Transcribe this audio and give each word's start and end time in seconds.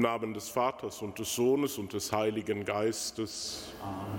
Im 0.00 0.04
Namen 0.04 0.32
des 0.32 0.48
Vaters 0.48 1.02
und 1.02 1.18
des 1.18 1.34
Sohnes 1.34 1.76
und 1.76 1.92
des 1.92 2.10
Heiligen 2.10 2.64
Geistes. 2.64 3.74
Amen. 3.82 4.18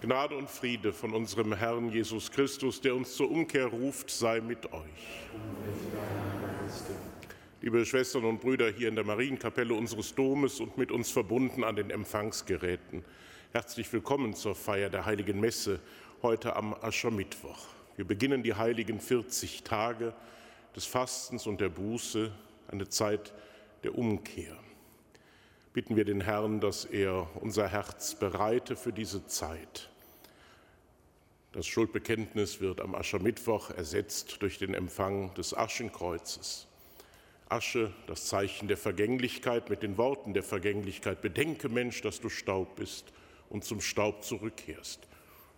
Gnade 0.00 0.34
und 0.34 0.48
Friede 0.48 0.94
von 0.94 1.12
unserem 1.12 1.52
Herrn 1.52 1.90
Jesus 1.90 2.30
Christus, 2.30 2.80
der 2.80 2.96
uns 2.96 3.16
zur 3.16 3.30
Umkehr 3.30 3.66
ruft, 3.66 4.10
sei 4.10 4.40
mit 4.40 4.72
euch. 4.72 5.28
Liebe 7.60 7.84
Schwestern 7.84 8.24
und 8.24 8.40
Brüder 8.40 8.70
hier 8.70 8.88
in 8.88 8.94
der 8.94 9.04
Marienkapelle 9.04 9.74
unseres 9.74 10.14
Domes 10.14 10.58
und 10.58 10.78
mit 10.78 10.90
uns 10.90 11.10
verbunden 11.10 11.64
an 11.64 11.76
den 11.76 11.90
Empfangsgeräten, 11.90 13.04
herzlich 13.52 13.92
willkommen 13.92 14.32
zur 14.32 14.54
Feier 14.54 14.88
der 14.88 15.04
Heiligen 15.04 15.38
Messe 15.38 15.80
heute 16.22 16.56
am 16.56 16.72
Aschermittwoch. 16.80 17.66
Wir 17.96 18.06
beginnen 18.06 18.42
die 18.42 18.54
heiligen 18.54 19.00
40 19.00 19.64
Tage 19.64 20.14
des 20.74 20.86
Fastens 20.86 21.46
und 21.46 21.60
der 21.60 21.68
Buße, 21.68 22.32
eine 22.68 22.88
Zeit 22.88 23.34
der 23.84 23.98
Umkehr 23.98 24.56
bitten 25.72 25.96
wir 25.96 26.04
den 26.04 26.20
Herrn, 26.20 26.60
dass 26.60 26.84
er 26.84 27.28
unser 27.40 27.68
Herz 27.68 28.14
bereite 28.14 28.76
für 28.76 28.92
diese 28.92 29.26
Zeit. 29.26 29.88
Das 31.52 31.66
Schuldbekenntnis 31.66 32.60
wird 32.60 32.80
am 32.80 32.94
Aschermittwoch 32.94 33.70
ersetzt 33.70 34.40
durch 34.40 34.58
den 34.58 34.74
Empfang 34.74 35.34
des 35.34 35.52
Aschenkreuzes. 35.54 36.66
Asche, 37.48 37.92
das 38.06 38.26
Zeichen 38.26 38.68
der 38.68 38.76
Vergänglichkeit, 38.76 39.70
mit 39.70 39.82
den 39.82 39.98
Worten 39.98 40.34
der 40.34 40.44
Vergänglichkeit. 40.44 41.20
Bedenke, 41.20 41.68
Mensch, 41.68 42.00
dass 42.02 42.20
du 42.20 42.28
Staub 42.28 42.76
bist 42.76 43.12
und 43.48 43.64
zum 43.64 43.80
Staub 43.80 44.22
zurückkehrst. 44.22 45.00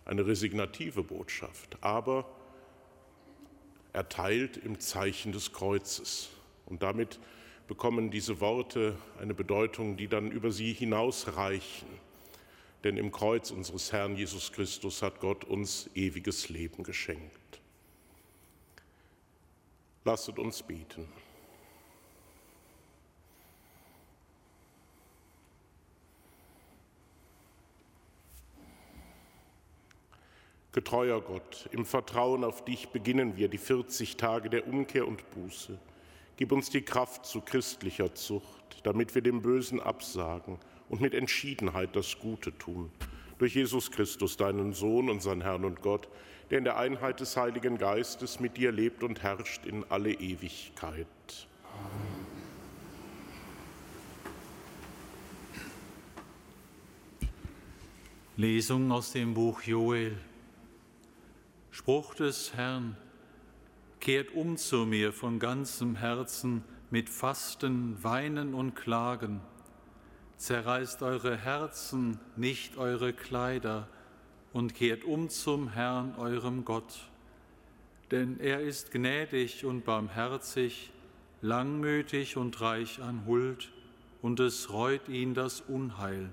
Eine 0.05 0.25
resignative 0.25 1.03
Botschaft, 1.03 1.77
aber 1.81 2.27
erteilt 3.93 4.57
im 4.57 4.79
Zeichen 4.79 5.31
des 5.31 5.53
Kreuzes. 5.53 6.29
Und 6.65 6.81
damit 6.81 7.19
bekommen 7.73 8.11
diese 8.11 8.39
Worte 8.39 8.95
eine 9.19 9.33
Bedeutung, 9.33 9.97
die 9.97 10.07
dann 10.07 10.29
über 10.29 10.51
sie 10.51 10.73
hinausreichen. 10.73 11.87
Denn 12.83 12.97
im 12.97 13.11
Kreuz 13.11 13.49
unseres 13.49 13.91
Herrn 13.91 14.15
Jesus 14.15 14.51
Christus 14.51 15.01
hat 15.01 15.19
Gott 15.19 15.43
uns 15.43 15.89
ewiges 15.95 16.49
Leben 16.49 16.83
geschenkt. 16.83 17.61
Lasset 20.05 20.37
uns 20.37 20.61
beten. 20.61 21.07
Getreuer 30.73 31.21
Gott, 31.21 31.67
im 31.71 31.85
Vertrauen 31.85 32.43
auf 32.43 32.63
dich 32.65 32.89
beginnen 32.89 33.35
wir 33.35 33.47
die 33.47 33.57
40 33.57 34.17
Tage 34.17 34.51
der 34.51 34.67
Umkehr 34.67 35.07
und 35.07 35.27
Buße. 35.31 35.79
Gib 36.35 36.51
uns 36.51 36.69
die 36.69 36.81
Kraft 36.81 37.25
zu 37.25 37.41
christlicher 37.41 38.15
Zucht, 38.15 38.79
damit 38.83 39.13
wir 39.13 39.21
dem 39.21 39.41
Bösen 39.41 39.79
absagen 39.79 40.57
und 40.89 40.99
mit 40.99 41.13
Entschiedenheit 41.13 41.95
das 41.95 42.17
Gute 42.19 42.57
tun. 42.57 42.89
Durch 43.37 43.55
Jesus 43.55 43.91
Christus, 43.91 44.37
deinen 44.37 44.73
Sohn, 44.73 45.09
unseren 45.09 45.41
Herrn 45.41 45.65
und 45.65 45.81
Gott, 45.81 46.07
der 46.49 46.57
in 46.57 46.63
der 46.63 46.77
Einheit 46.77 47.19
des 47.19 47.37
Heiligen 47.37 47.77
Geistes 47.77 48.39
mit 48.39 48.57
dir 48.57 48.71
lebt 48.71 49.03
und 49.03 49.21
herrscht 49.21 49.65
in 49.65 49.83
alle 49.89 50.11
Ewigkeit. 50.11 51.07
Lesung 58.35 58.91
aus 58.91 59.11
dem 59.11 59.35
Buch 59.35 59.61
Joel. 59.61 60.17
Spruch 61.69 62.15
des 62.15 62.53
Herrn, 62.55 62.97
Kehrt 64.03 64.35
um 64.35 64.57
zu 64.57 64.85
mir 64.85 65.13
von 65.13 65.39
ganzem 65.39 65.95
Herzen 65.95 66.65
mit 66.91 67.09
Fasten, 67.09 68.03
Weinen 68.03 68.53
und 68.53 68.75
Klagen. 68.75 69.39
Zerreißt 70.35 71.01
eure 71.03 71.37
Herzen, 71.37 72.19
nicht 72.35 72.75
eure 72.75 73.13
Kleider, 73.13 73.87
und 74.51 74.75
kehrt 74.75 75.05
um 75.05 75.29
zum 75.29 75.69
Herrn, 75.69 76.15
eurem 76.17 76.65
Gott. 76.65 77.09
Denn 78.11 78.41
er 78.41 78.59
ist 78.59 78.91
gnädig 78.91 79.63
und 79.63 79.85
barmherzig, 79.85 80.91
langmütig 81.41 82.35
und 82.35 82.59
reich 82.59 83.01
an 83.01 83.25
Huld, 83.25 83.71
und 84.21 84.41
es 84.41 84.69
reut 84.69 85.07
ihn 85.07 85.33
das 85.33 85.61
Unheil. 85.61 86.29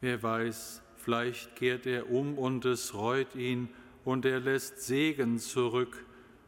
Wer 0.00 0.22
weiß, 0.22 0.80
vielleicht 0.96 1.54
kehrt 1.54 1.84
er 1.84 2.10
um 2.10 2.38
und 2.38 2.64
es 2.64 2.94
reut 2.94 3.34
ihn, 3.34 3.68
und 4.06 4.24
er 4.24 4.40
lässt 4.40 4.80
Segen 4.80 5.38
zurück, 5.38 6.05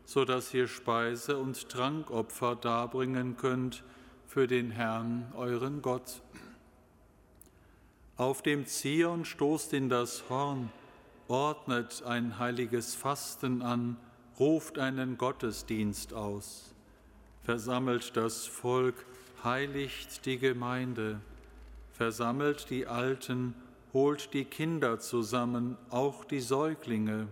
so 0.08 0.24
dass 0.24 0.54
ihr 0.54 0.68
Speise- 0.68 1.36
und 1.36 1.68
Trankopfer 1.68 2.56
darbringen 2.56 3.36
könnt 3.36 3.84
für 4.26 4.46
den 4.46 4.70
Herrn, 4.70 5.30
euren 5.36 5.82
Gott. 5.82 6.22
Auf 8.16 8.40
dem 8.40 8.64
Zion 8.64 9.26
stoßt 9.26 9.74
in 9.74 9.90
das 9.90 10.30
Horn, 10.30 10.70
ordnet 11.28 12.02
ein 12.06 12.38
heiliges 12.38 12.94
Fasten 12.94 13.60
an, 13.60 13.98
ruft 14.40 14.78
einen 14.78 15.18
Gottesdienst 15.18 16.14
aus, 16.14 16.74
versammelt 17.42 18.16
das 18.16 18.46
Volk, 18.46 19.04
heiligt 19.44 20.24
die 20.24 20.38
Gemeinde, 20.38 21.20
versammelt 21.92 22.70
die 22.70 22.86
Alten, 22.86 23.54
holt 23.92 24.32
die 24.32 24.46
Kinder 24.46 25.00
zusammen, 25.00 25.76
auch 25.90 26.24
die 26.24 26.40
Säuglinge. 26.40 27.28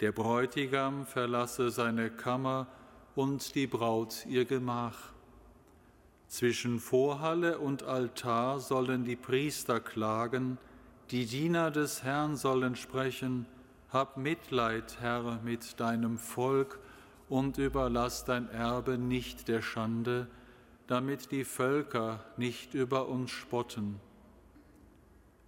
Der 0.00 0.12
Bräutigam 0.12 1.06
verlasse 1.06 1.70
seine 1.70 2.08
Kammer 2.08 2.68
und 3.16 3.56
die 3.56 3.66
Braut 3.66 4.26
ihr 4.26 4.44
Gemach. 4.44 5.12
Zwischen 6.28 6.78
Vorhalle 6.78 7.58
und 7.58 7.82
Altar 7.82 8.60
sollen 8.60 9.04
die 9.04 9.16
Priester 9.16 9.80
klagen, 9.80 10.56
die 11.10 11.26
Diener 11.26 11.72
des 11.72 12.04
Herrn 12.04 12.36
sollen 12.36 12.76
sprechen, 12.76 13.46
Hab 13.90 14.18
Mitleid, 14.18 14.98
Herr, 15.00 15.40
mit 15.42 15.80
deinem 15.80 16.18
Volk 16.18 16.78
und 17.28 17.58
überlass 17.58 18.24
dein 18.24 18.48
Erbe 18.50 18.98
nicht 18.98 19.48
der 19.48 19.62
Schande, 19.62 20.28
damit 20.86 21.32
die 21.32 21.44
Völker 21.44 22.24
nicht 22.36 22.74
über 22.74 23.08
uns 23.08 23.32
spotten. 23.32 23.98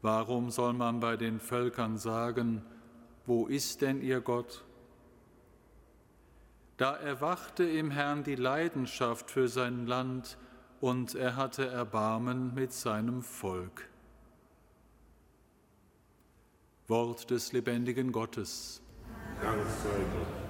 Warum 0.02 0.50
soll 0.50 0.72
man 0.72 0.98
bei 0.98 1.16
den 1.16 1.38
Völkern 1.38 1.98
sagen, 1.98 2.62
wo 3.30 3.46
ist 3.46 3.80
denn 3.80 4.02
ihr 4.02 4.20
Gott? 4.20 4.64
Da 6.78 6.96
erwachte 6.96 7.62
im 7.62 7.92
Herrn 7.92 8.24
die 8.24 8.34
Leidenschaft 8.34 9.30
für 9.30 9.46
sein 9.46 9.86
Land 9.86 10.36
und 10.80 11.14
er 11.14 11.36
hatte 11.36 11.64
Erbarmen 11.68 12.52
mit 12.54 12.72
seinem 12.72 13.22
Volk. 13.22 13.88
Wort 16.88 17.30
des 17.30 17.52
lebendigen 17.52 18.10
Gottes. 18.10 18.82
Dank 19.40 19.64
sei 19.64 20.00
Gott. 20.12 20.49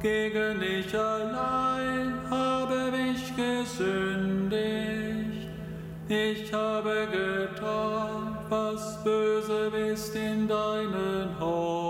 Gegen 0.00 0.62
ich 0.62 0.94
allein 0.94 2.12
habe 2.30 2.92
ich 3.12 3.34
gesündigt. 3.34 4.56
Ich 6.08 6.52
habe 6.52 7.08
getan, 7.10 8.38
was 8.48 9.02
böse 9.02 9.72
ist 9.92 10.14
in 10.14 10.46
deinen 10.46 11.36
Augen. 11.40 11.85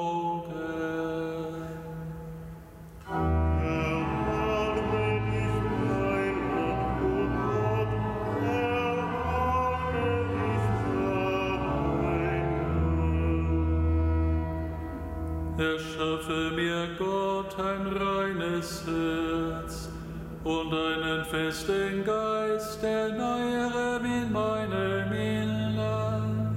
Und 20.46 20.72
einen 20.72 21.24
festen 21.24 22.04
Geist, 22.04 22.80
der 22.80 23.08
neuere 23.08 23.98
in 24.04 24.32
meinem 24.32 25.12
Innern. 25.12 26.56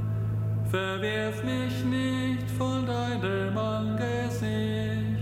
Verwirf 0.69 1.43
mich 1.43 1.83
nicht 1.85 2.51
von 2.51 2.85
deinem 2.85 3.57
Angesicht, 3.57 5.17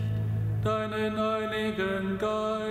deinen 0.65 1.17
heiligen 1.17 2.17
Geist 2.17 2.66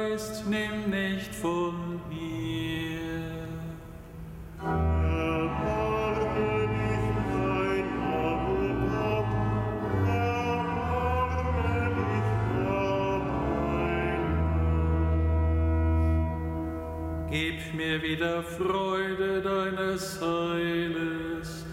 wieder 18.36 18.42
Freude 18.42 19.40
deines 19.40 20.20
Heiles. 20.20 21.64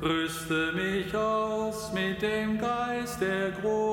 Rüste 0.00 0.72
mich 0.74 1.14
aus 1.16 1.92
mit 1.92 2.22
dem 2.22 2.58
Geist 2.58 3.20
der 3.20 3.50
Großmut. 3.50 3.91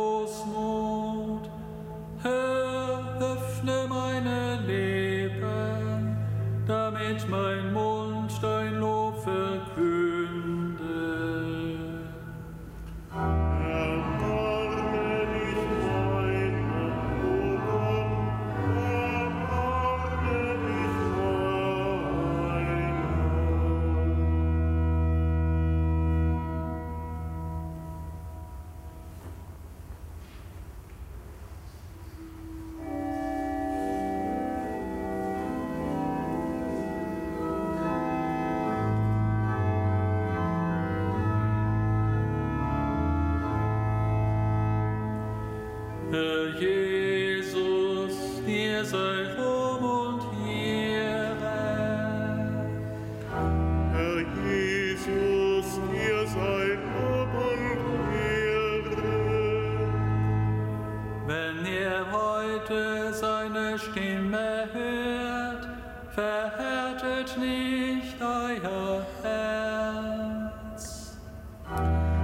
Verhärtet 66.14 67.38
nicht 67.38 68.22
euer 68.22 69.06
Herz. 69.24 70.84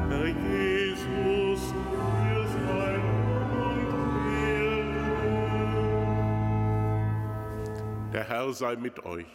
Herr 0.09 0.27
Jesus, 0.27 1.61
wir 2.23 2.47
sein 2.47 3.01
und 3.51 3.85
Der 8.13 8.25
Herr 8.27 8.53
sei 8.53 8.75
mit 8.75 9.05
euch. 9.05 9.25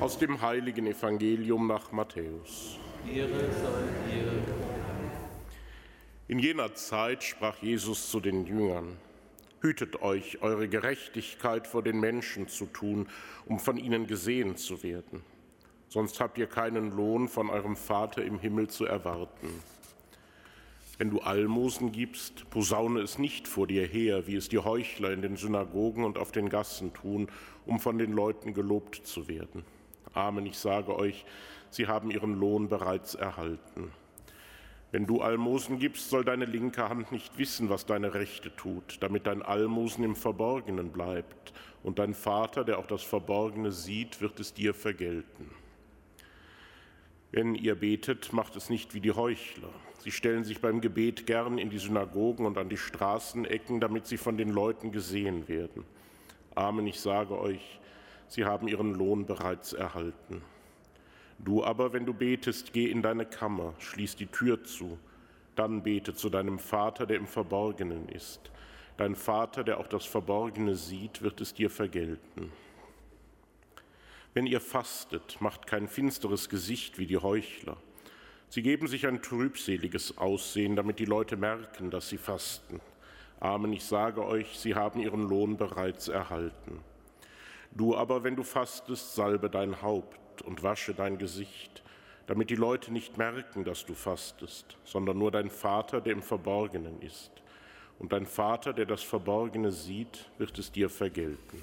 Aus 0.00 0.18
dem 0.18 0.40
heiligen 0.40 0.86
Evangelium 0.86 1.66
nach 1.66 1.92
Matthäus. 1.92 2.78
Ehre 3.06 3.28
sei 3.28 3.84
dir. 4.10 4.32
In 6.28 6.38
jener 6.38 6.74
Zeit 6.74 7.22
sprach 7.22 7.56
Jesus 7.62 8.10
zu 8.10 8.18
den 8.20 8.46
Jüngern, 8.46 8.96
Hütet 9.60 10.02
euch, 10.02 10.42
eure 10.42 10.68
Gerechtigkeit 10.68 11.66
vor 11.66 11.82
den 11.82 11.98
Menschen 11.98 12.48
zu 12.48 12.66
tun, 12.66 13.08
um 13.46 13.58
von 13.58 13.78
ihnen 13.78 14.06
gesehen 14.06 14.56
zu 14.56 14.82
werden. 14.82 15.22
Sonst 15.88 16.20
habt 16.20 16.36
ihr 16.38 16.46
keinen 16.46 16.90
Lohn 16.90 17.28
von 17.28 17.48
eurem 17.48 17.76
Vater 17.76 18.22
im 18.24 18.38
Himmel 18.38 18.68
zu 18.68 18.84
erwarten. 18.84 19.48
Wenn 20.98 21.10
du 21.10 21.20
Almosen 21.20 21.92
gibst, 21.92 22.48
posaune 22.50 23.00
es 23.00 23.18
nicht 23.18 23.48
vor 23.48 23.66
dir 23.66 23.86
her, 23.86 24.26
wie 24.26 24.36
es 24.36 24.48
die 24.48 24.58
Heuchler 24.58 25.12
in 25.12 25.20
den 25.20 25.36
Synagogen 25.36 26.04
und 26.04 26.16
auf 26.16 26.32
den 26.32 26.48
Gassen 26.48 26.94
tun, 26.94 27.28
um 27.66 27.80
von 27.80 27.98
den 27.98 28.12
Leuten 28.12 28.54
gelobt 28.54 29.06
zu 29.06 29.28
werden. 29.28 29.62
Amen, 30.14 30.46
ich 30.46 30.58
sage 30.58 30.96
euch, 30.96 31.26
sie 31.70 31.86
haben 31.86 32.10
ihren 32.10 32.38
Lohn 32.38 32.68
bereits 32.68 33.14
erhalten. 33.14 33.92
Wenn 34.96 35.06
du 35.06 35.20
Almosen 35.20 35.78
gibst, 35.78 36.08
soll 36.08 36.24
deine 36.24 36.46
linke 36.46 36.88
Hand 36.88 37.12
nicht 37.12 37.36
wissen, 37.36 37.68
was 37.68 37.84
deine 37.84 38.14
rechte 38.14 38.56
tut, 38.56 38.96
damit 39.00 39.26
dein 39.26 39.42
Almosen 39.42 40.02
im 40.02 40.16
Verborgenen 40.16 40.90
bleibt, 40.90 41.52
und 41.82 41.98
dein 41.98 42.14
Vater, 42.14 42.64
der 42.64 42.78
auch 42.78 42.86
das 42.86 43.02
Verborgene 43.02 43.72
sieht, 43.72 44.22
wird 44.22 44.40
es 44.40 44.54
dir 44.54 44.72
vergelten. 44.72 45.50
Wenn 47.30 47.54
ihr 47.54 47.74
betet, 47.74 48.32
macht 48.32 48.56
es 48.56 48.70
nicht 48.70 48.94
wie 48.94 49.02
die 49.02 49.12
Heuchler. 49.12 49.68
Sie 49.98 50.12
stellen 50.12 50.44
sich 50.44 50.62
beim 50.62 50.80
Gebet 50.80 51.26
gern 51.26 51.58
in 51.58 51.68
die 51.68 51.76
Synagogen 51.76 52.46
und 52.46 52.56
an 52.56 52.70
die 52.70 52.78
Straßenecken, 52.78 53.80
damit 53.80 54.06
sie 54.06 54.16
von 54.16 54.38
den 54.38 54.48
Leuten 54.48 54.92
gesehen 54.92 55.46
werden. 55.46 55.84
Amen, 56.54 56.86
ich 56.86 57.00
sage 57.00 57.38
euch, 57.38 57.80
sie 58.28 58.46
haben 58.46 58.66
ihren 58.66 58.94
Lohn 58.94 59.26
bereits 59.26 59.74
erhalten. 59.74 60.40
Du 61.38 61.62
aber, 61.62 61.92
wenn 61.92 62.06
du 62.06 62.14
betest, 62.14 62.72
geh 62.72 62.90
in 62.90 63.02
deine 63.02 63.26
Kammer, 63.26 63.74
schließ 63.78 64.16
die 64.16 64.26
Tür 64.26 64.64
zu, 64.64 64.98
dann 65.54 65.82
bete 65.82 66.14
zu 66.14 66.30
deinem 66.30 66.58
Vater, 66.58 67.06
der 67.06 67.16
im 67.16 67.26
Verborgenen 67.26 68.08
ist. 68.08 68.50
Dein 68.96 69.14
Vater, 69.14 69.62
der 69.62 69.78
auch 69.78 69.86
das 69.86 70.06
Verborgene 70.06 70.74
sieht, 70.74 71.22
wird 71.22 71.40
es 71.40 71.52
dir 71.52 71.68
vergelten. 71.68 72.50
Wenn 74.32 74.46
ihr 74.46 74.60
fastet, 74.60 75.40
macht 75.40 75.66
kein 75.66 75.88
finsteres 75.88 76.48
Gesicht 76.48 76.98
wie 76.98 77.06
die 77.06 77.18
Heuchler. 77.18 77.76
Sie 78.48 78.62
geben 78.62 78.86
sich 78.86 79.06
ein 79.06 79.22
trübseliges 79.22 80.18
Aussehen, 80.18 80.76
damit 80.76 80.98
die 80.98 81.04
Leute 81.04 81.36
merken, 81.36 81.90
dass 81.90 82.08
sie 82.08 82.18
fasten. 82.18 82.80
Amen, 83.40 83.72
ich 83.72 83.84
sage 83.84 84.24
euch, 84.24 84.58
sie 84.58 84.74
haben 84.74 85.00
ihren 85.00 85.22
Lohn 85.22 85.56
bereits 85.56 86.08
erhalten. 86.08 86.80
Du 87.72 87.94
aber, 87.94 88.24
wenn 88.24 88.36
du 88.36 88.42
fastest, 88.42 89.14
salbe 89.14 89.50
dein 89.50 89.82
Haupt 89.82 90.18
und 90.42 90.62
wasche 90.62 90.94
dein 90.94 91.18
Gesicht, 91.18 91.82
damit 92.26 92.50
die 92.50 92.56
Leute 92.56 92.92
nicht 92.92 93.16
merken, 93.16 93.64
dass 93.64 93.86
du 93.86 93.94
fastest, 93.94 94.76
sondern 94.84 95.18
nur 95.18 95.30
dein 95.30 95.50
Vater, 95.50 96.00
der 96.00 96.12
im 96.12 96.22
Verborgenen 96.22 97.00
ist. 97.02 97.30
Und 97.98 98.12
dein 98.12 98.26
Vater, 98.26 98.72
der 98.72 98.84
das 98.84 99.02
Verborgene 99.02 99.72
sieht, 99.72 100.28
wird 100.38 100.58
es 100.58 100.70
dir 100.70 100.90
vergelten. 100.90 101.60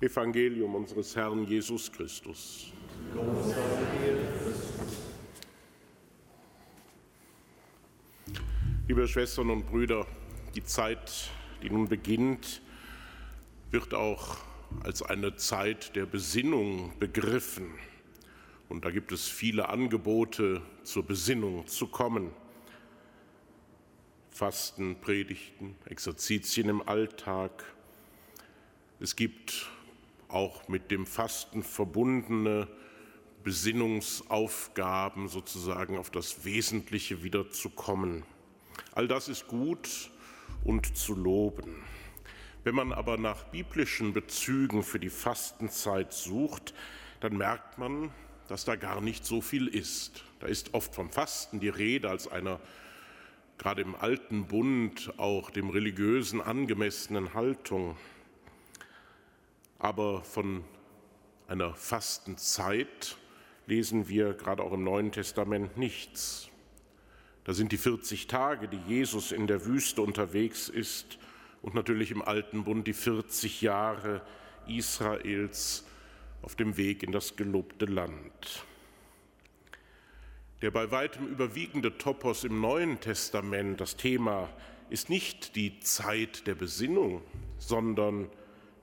Evangelium 0.00 0.74
unseres 0.74 1.14
Herrn 1.14 1.46
Jesus 1.46 1.92
Christus. 1.92 2.72
Liebe 8.88 9.06
Schwestern 9.06 9.50
und 9.50 9.66
Brüder, 9.66 10.06
die 10.54 10.64
Zeit, 10.64 11.30
die 11.62 11.68
nun 11.68 11.86
beginnt, 11.86 12.62
wird 13.70 13.94
auch 13.94 14.36
als 14.82 15.02
eine 15.02 15.36
Zeit 15.36 15.94
der 15.96 16.06
Besinnung 16.06 16.92
begriffen. 16.98 17.70
Und 18.68 18.84
da 18.84 18.90
gibt 18.90 19.12
es 19.12 19.28
viele 19.28 19.68
Angebote, 19.68 20.62
zur 20.84 21.04
Besinnung 21.04 21.66
zu 21.66 21.86
kommen. 21.88 22.30
Fasten, 24.30 24.96
Predigten, 25.00 25.76
Exerzitien 25.86 26.68
im 26.68 26.88
Alltag. 26.88 27.64
Es 29.00 29.16
gibt 29.16 29.68
auch 30.28 30.68
mit 30.68 30.90
dem 30.90 31.06
Fasten 31.06 31.62
verbundene 31.62 32.68
Besinnungsaufgaben, 33.42 35.28
sozusagen 35.28 35.98
auf 35.98 36.10
das 36.10 36.44
Wesentliche 36.44 37.22
wiederzukommen. 37.22 38.24
All 38.92 39.08
das 39.08 39.28
ist 39.28 39.48
gut 39.48 40.10
und 40.64 40.96
zu 40.96 41.14
loben. 41.14 41.82
Wenn 42.62 42.74
man 42.74 42.92
aber 42.92 43.16
nach 43.16 43.44
biblischen 43.44 44.12
Bezügen 44.12 44.82
für 44.82 45.00
die 45.00 45.08
Fastenzeit 45.08 46.12
sucht, 46.12 46.74
dann 47.20 47.38
merkt 47.38 47.78
man, 47.78 48.10
dass 48.48 48.66
da 48.66 48.76
gar 48.76 49.00
nicht 49.00 49.24
so 49.24 49.40
viel 49.40 49.66
ist. 49.66 50.24
Da 50.40 50.46
ist 50.46 50.74
oft 50.74 50.94
vom 50.94 51.08
Fasten 51.08 51.60
die 51.60 51.70
Rede 51.70 52.10
als 52.10 52.28
einer 52.28 52.60
gerade 53.56 53.80
im 53.80 53.94
alten 53.94 54.46
Bund 54.46 55.12
auch 55.16 55.50
dem 55.50 55.70
religiösen 55.70 56.42
angemessenen 56.42 57.32
Haltung. 57.32 57.96
Aber 59.78 60.22
von 60.22 60.62
einer 61.48 61.74
Fastenzeit 61.74 63.16
lesen 63.66 64.08
wir 64.08 64.34
gerade 64.34 64.62
auch 64.62 64.72
im 64.72 64.84
Neuen 64.84 65.12
Testament 65.12 65.78
nichts. 65.78 66.50
Da 67.44 67.54
sind 67.54 67.72
die 67.72 67.78
40 67.78 68.26
Tage, 68.26 68.68
die 68.68 68.80
Jesus 68.86 69.32
in 69.32 69.46
der 69.46 69.64
Wüste 69.64 70.02
unterwegs 70.02 70.68
ist 70.68 71.19
und 71.62 71.74
natürlich 71.74 72.10
im 72.10 72.22
Alten 72.22 72.64
Bund 72.64 72.86
die 72.86 72.92
40 72.92 73.60
Jahre 73.62 74.22
Israels 74.66 75.84
auf 76.42 76.56
dem 76.56 76.76
Weg 76.76 77.02
in 77.02 77.12
das 77.12 77.36
gelobte 77.36 77.86
Land. 77.86 78.64
Der 80.62 80.70
bei 80.70 80.90
weitem 80.90 81.26
überwiegende 81.26 81.96
Topos 81.96 82.44
im 82.44 82.60
Neuen 82.60 83.00
Testament, 83.00 83.80
das 83.80 83.96
Thema 83.96 84.48
ist 84.90 85.08
nicht 85.08 85.56
die 85.56 85.80
Zeit 85.80 86.46
der 86.46 86.54
Besinnung, 86.54 87.22
sondern 87.58 88.28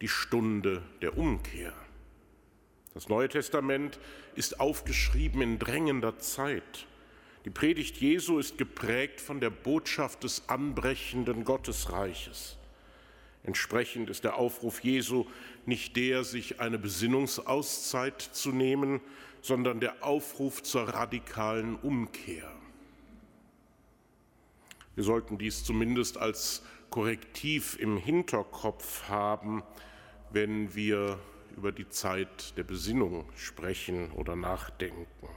die 0.01 0.07
Stunde 0.07 0.81
der 1.01 1.17
Umkehr. 1.17 1.74
Das 2.93 3.10
Neue 3.10 3.29
Testament 3.29 4.00
ist 4.36 4.60
aufgeschrieben 4.60 5.41
in 5.41 5.60
drängender 5.60 6.17
Zeit. 6.17 6.88
Die 7.46 7.51
Predigt 7.51 7.98
Jesu 7.98 8.39
ist 8.39 8.57
geprägt 8.57 9.22
von 9.22 9.39
der 9.39 9.51
Botschaft 9.51 10.24
des 10.24 10.50
anbrechenden 10.50 11.43
Gottesreiches. 11.43 12.57
Entsprechend 13.48 14.10
ist 14.10 14.25
der 14.25 14.36
Aufruf 14.36 14.84
Jesu 14.84 15.25
nicht 15.66 15.96
der, 15.96 16.25
sich 16.25 16.60
eine 16.60 16.77
Besinnungsauszeit 16.77 18.22
zu 18.22 18.51
nehmen, 18.51 19.00
sondern 19.42 19.80
der 19.80 20.04
Aufruf 20.04 20.62
zur 20.63 20.89
radikalen 20.89 21.77
Umkehr. 21.77 22.51
Wir 24.96 25.04
sollten 25.06 25.38
dies 25.38 25.63
zumindest 25.63 26.18
als 26.18 26.62
Korrektiv 26.89 27.77
im 27.80 27.96
Hinterkopf 27.96 29.08
haben, 29.08 29.63
wenn 30.30 30.75
wir 30.75 31.18
über 31.56 31.72
die 31.72 31.88
Zeit 31.88 32.58
der 32.58 32.63
Besinnung 32.63 33.30
sprechen 33.38 34.12
oder 34.12 34.36
nachdenken. 34.36 35.30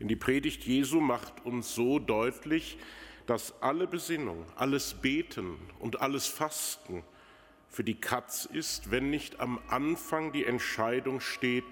Denn 0.00 0.08
die 0.08 0.16
Predigt 0.16 0.64
Jesu 0.64 1.00
macht 1.00 1.44
uns 1.44 1.74
so 1.74 1.98
deutlich, 1.98 2.78
dass 3.26 3.62
alle 3.62 3.86
Besinnung, 3.86 4.44
alles 4.56 4.94
Beten 4.94 5.56
und 5.78 6.00
alles 6.00 6.26
Fasten 6.26 7.02
für 7.68 7.84
die 7.84 8.00
Katz 8.00 8.44
ist, 8.44 8.90
wenn 8.90 9.10
nicht 9.10 9.40
am 9.40 9.58
Anfang 9.68 10.32
die 10.32 10.44
Entscheidung 10.44 11.20
steht, 11.20 11.64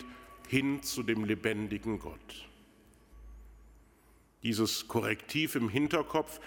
hin 0.48 0.82
zu 0.82 1.02
dem 1.02 1.24
lebendigen 1.24 1.98
Gott. 1.98 2.48
Dieses 4.42 4.88
Korrektiv 4.88 5.54
im 5.54 5.68
Hinterkopf 5.68 6.40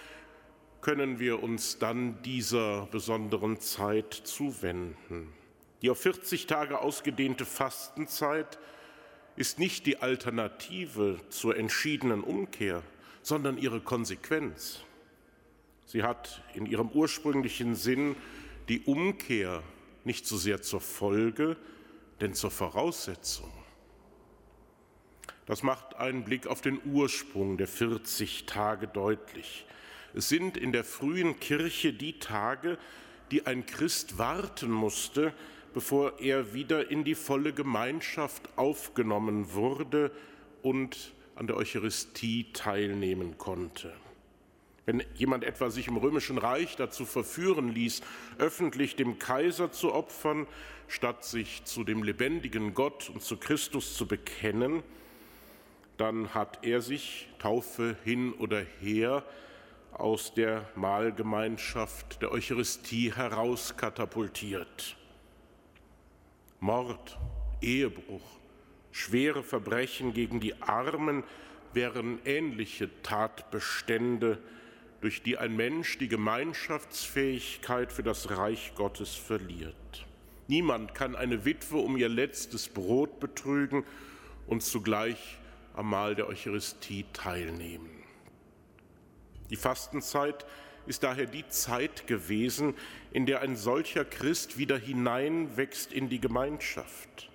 können 0.82 1.18
wir 1.18 1.42
uns 1.42 1.78
dann 1.78 2.22
dieser 2.22 2.86
besonderen 2.86 3.58
Zeit 3.58 4.12
zuwenden. 4.12 5.32
Die 5.82 5.90
auf 5.90 6.00
40 6.00 6.46
Tage 6.46 6.80
ausgedehnte 6.80 7.44
Fastenzeit 7.44 8.58
ist 9.36 9.58
nicht 9.58 9.86
die 9.86 9.98
Alternative 9.98 11.18
zur 11.28 11.56
entschiedenen 11.56 12.22
Umkehr, 12.22 12.82
sondern 13.22 13.58
ihre 13.58 13.80
Konsequenz. 13.80 14.84
Sie 15.86 16.02
hat 16.02 16.42
in 16.54 16.66
ihrem 16.66 16.88
ursprünglichen 16.88 17.76
Sinn 17.76 18.16
die 18.68 18.80
Umkehr 18.80 19.62
nicht 20.04 20.26
so 20.26 20.36
sehr 20.36 20.60
zur 20.60 20.80
Folge, 20.80 21.56
denn 22.20 22.34
zur 22.34 22.50
Voraussetzung. 22.50 23.52
Das 25.46 25.62
macht 25.62 25.94
einen 25.94 26.24
Blick 26.24 26.48
auf 26.48 26.60
den 26.60 26.80
Ursprung 26.84 27.56
der 27.56 27.68
40 27.68 28.46
Tage 28.46 28.88
deutlich. 28.88 29.64
Es 30.12 30.28
sind 30.28 30.56
in 30.56 30.72
der 30.72 30.82
frühen 30.82 31.38
Kirche 31.38 31.92
die 31.92 32.18
Tage, 32.18 32.78
die 33.30 33.46
ein 33.46 33.64
Christ 33.64 34.18
warten 34.18 34.70
musste, 34.70 35.32
bevor 35.72 36.18
er 36.18 36.52
wieder 36.52 36.90
in 36.90 37.04
die 37.04 37.14
volle 37.14 37.52
Gemeinschaft 37.52 38.42
aufgenommen 38.56 39.52
wurde 39.52 40.10
und 40.62 41.12
an 41.36 41.46
der 41.46 41.56
Eucharistie 41.56 42.52
teilnehmen 42.52 43.38
konnte. 43.38 43.94
Wenn 44.86 45.02
jemand 45.16 45.42
etwa 45.42 45.68
sich 45.68 45.88
im 45.88 45.96
römischen 45.96 46.38
Reich 46.38 46.76
dazu 46.76 47.04
verführen 47.04 47.68
ließ, 47.74 48.02
öffentlich 48.38 48.94
dem 48.94 49.18
Kaiser 49.18 49.72
zu 49.72 49.92
opfern, 49.92 50.46
statt 50.86 51.24
sich 51.24 51.64
zu 51.64 51.82
dem 51.82 52.04
lebendigen 52.04 52.72
Gott 52.72 53.10
und 53.10 53.20
zu 53.20 53.36
Christus 53.36 53.96
zu 53.96 54.06
bekennen, 54.06 54.84
dann 55.96 56.34
hat 56.34 56.60
er 56.62 56.82
sich, 56.82 57.28
Taufe 57.40 57.96
hin 58.04 58.32
oder 58.34 58.62
her, 58.80 59.24
aus 59.90 60.34
der 60.34 60.68
Mahlgemeinschaft 60.76 62.22
der 62.22 62.30
Eucharistie 62.30 63.12
herauskatapultiert. 63.12 64.96
Mord, 66.60 67.18
Ehebruch, 67.60 68.38
schwere 68.92 69.42
Verbrechen 69.42 70.12
gegen 70.12 70.38
die 70.38 70.62
Armen 70.62 71.24
wären 71.72 72.20
ähnliche 72.24 72.88
Tatbestände, 73.02 74.38
durch 75.06 75.22
die 75.22 75.38
ein 75.38 75.54
Mensch 75.54 75.98
die 75.98 76.08
Gemeinschaftsfähigkeit 76.08 77.92
für 77.92 78.02
das 78.02 78.36
Reich 78.36 78.72
Gottes 78.74 79.14
verliert. 79.14 80.04
Niemand 80.48 80.96
kann 80.96 81.14
eine 81.14 81.44
Witwe 81.44 81.76
um 81.76 81.96
ihr 81.96 82.08
letztes 82.08 82.66
Brot 82.66 83.20
betrügen 83.20 83.84
und 84.48 84.64
zugleich 84.64 85.38
am 85.74 85.90
Mahl 85.90 86.16
der 86.16 86.26
Eucharistie 86.26 87.04
teilnehmen. 87.12 87.88
Die 89.48 89.54
Fastenzeit 89.54 90.44
ist 90.88 91.04
daher 91.04 91.26
die 91.26 91.46
Zeit 91.46 92.08
gewesen, 92.08 92.74
in 93.12 93.26
der 93.26 93.42
ein 93.42 93.54
solcher 93.54 94.04
Christ 94.04 94.58
wieder 94.58 94.76
hineinwächst 94.76 95.92
in 95.92 96.08
die 96.08 96.20
Gemeinschaft. 96.20 97.30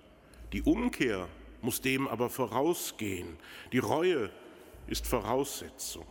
Die 0.52 0.60
Umkehr 0.60 1.26
muss 1.62 1.80
dem 1.80 2.06
aber 2.06 2.28
vorausgehen. 2.28 3.38
Die 3.72 3.78
Reue 3.78 4.28
ist 4.88 5.06
Voraussetzung. 5.06 6.04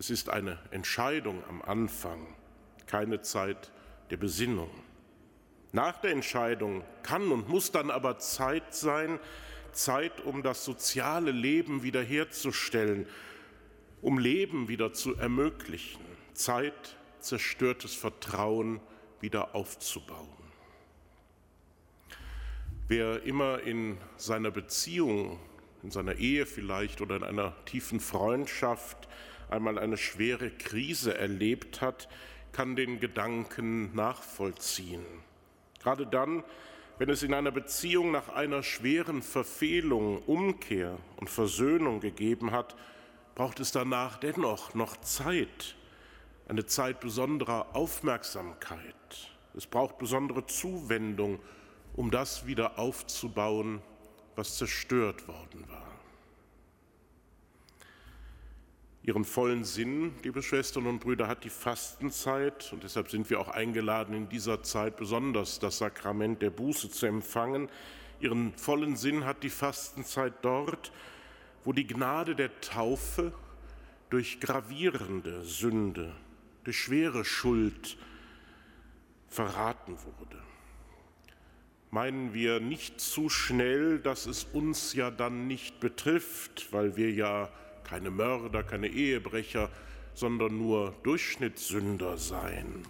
Es 0.00 0.08
ist 0.08 0.30
eine 0.30 0.58
Entscheidung 0.70 1.44
am 1.46 1.60
Anfang, 1.60 2.26
keine 2.86 3.20
Zeit 3.20 3.70
der 4.08 4.16
Besinnung. 4.16 4.70
Nach 5.72 6.00
der 6.00 6.12
Entscheidung 6.12 6.82
kann 7.02 7.30
und 7.30 7.50
muss 7.50 7.70
dann 7.70 7.90
aber 7.90 8.18
Zeit 8.18 8.74
sein, 8.74 9.20
Zeit, 9.72 10.22
um 10.22 10.42
das 10.42 10.64
soziale 10.64 11.32
Leben 11.32 11.82
wiederherzustellen, 11.82 13.06
um 14.00 14.18
Leben 14.18 14.68
wieder 14.68 14.94
zu 14.94 15.16
ermöglichen, 15.16 16.00
Zeit, 16.32 16.96
zerstörtes 17.18 17.94
Vertrauen 17.94 18.80
wieder 19.20 19.54
aufzubauen. 19.54 20.28
Wer 22.88 23.22
immer 23.24 23.60
in 23.60 23.98
seiner 24.16 24.50
Beziehung, 24.50 25.38
in 25.82 25.90
seiner 25.90 26.14
Ehe 26.14 26.46
vielleicht 26.46 27.02
oder 27.02 27.16
in 27.16 27.22
einer 27.22 27.54
tiefen 27.66 28.00
Freundschaft 28.00 29.10
einmal 29.50 29.78
eine 29.78 29.96
schwere 29.96 30.50
Krise 30.50 31.16
erlebt 31.16 31.80
hat, 31.80 32.08
kann 32.52 32.76
den 32.76 33.00
Gedanken 33.00 33.94
nachvollziehen. 33.94 35.04
Gerade 35.82 36.06
dann, 36.06 36.44
wenn 36.98 37.08
es 37.08 37.22
in 37.22 37.32
einer 37.32 37.50
Beziehung 37.50 38.10
nach 38.10 38.28
einer 38.28 38.62
schweren 38.62 39.22
Verfehlung 39.22 40.22
Umkehr 40.24 40.98
und 41.16 41.30
Versöhnung 41.30 42.00
gegeben 42.00 42.50
hat, 42.50 42.76
braucht 43.34 43.60
es 43.60 43.72
danach 43.72 44.18
dennoch 44.18 44.74
noch 44.74 44.96
Zeit, 44.98 45.76
eine 46.48 46.66
Zeit 46.66 47.00
besonderer 47.00 47.74
Aufmerksamkeit. 47.74 48.94
Es 49.54 49.66
braucht 49.66 49.98
besondere 49.98 50.46
Zuwendung, 50.46 51.38
um 51.94 52.10
das 52.10 52.46
wieder 52.46 52.78
aufzubauen, 52.78 53.80
was 54.36 54.58
zerstört 54.58 55.26
worden 55.26 55.64
war. 55.68 55.99
Ihren 59.10 59.24
vollen 59.24 59.64
Sinn, 59.64 60.12
liebe 60.22 60.40
Schwestern 60.40 60.86
und 60.86 61.00
Brüder, 61.00 61.26
hat 61.26 61.42
die 61.42 61.50
Fastenzeit 61.50 62.72
und 62.72 62.84
deshalb 62.84 63.10
sind 63.10 63.28
wir 63.28 63.40
auch 63.40 63.48
eingeladen, 63.48 64.14
in 64.14 64.28
dieser 64.28 64.62
Zeit 64.62 64.96
besonders 64.96 65.58
das 65.58 65.78
Sakrament 65.78 66.40
der 66.42 66.50
Buße 66.50 66.92
zu 66.92 67.06
empfangen. 67.06 67.68
Ihren 68.20 68.52
vollen 68.52 68.94
Sinn 68.94 69.24
hat 69.24 69.42
die 69.42 69.50
Fastenzeit 69.50 70.34
dort, 70.42 70.92
wo 71.64 71.72
die 71.72 71.88
Gnade 71.88 72.36
der 72.36 72.60
Taufe 72.60 73.32
durch 74.10 74.38
gravierende 74.38 75.42
Sünde, 75.42 76.14
durch 76.62 76.78
schwere 76.78 77.24
Schuld 77.24 77.96
verraten 79.26 79.96
wurde. 80.04 80.40
Meinen 81.90 82.32
wir 82.32 82.60
nicht 82.60 83.00
zu 83.00 83.28
schnell, 83.28 83.98
dass 83.98 84.26
es 84.26 84.44
uns 84.44 84.94
ja 84.94 85.10
dann 85.10 85.48
nicht 85.48 85.80
betrifft, 85.80 86.72
weil 86.72 86.96
wir 86.96 87.10
ja 87.10 87.50
keine 87.90 88.10
Mörder, 88.10 88.62
keine 88.62 88.86
Ehebrecher, 88.86 89.68
sondern 90.14 90.56
nur 90.56 90.94
Durchschnittssünder 91.02 92.18
sein. 92.18 92.86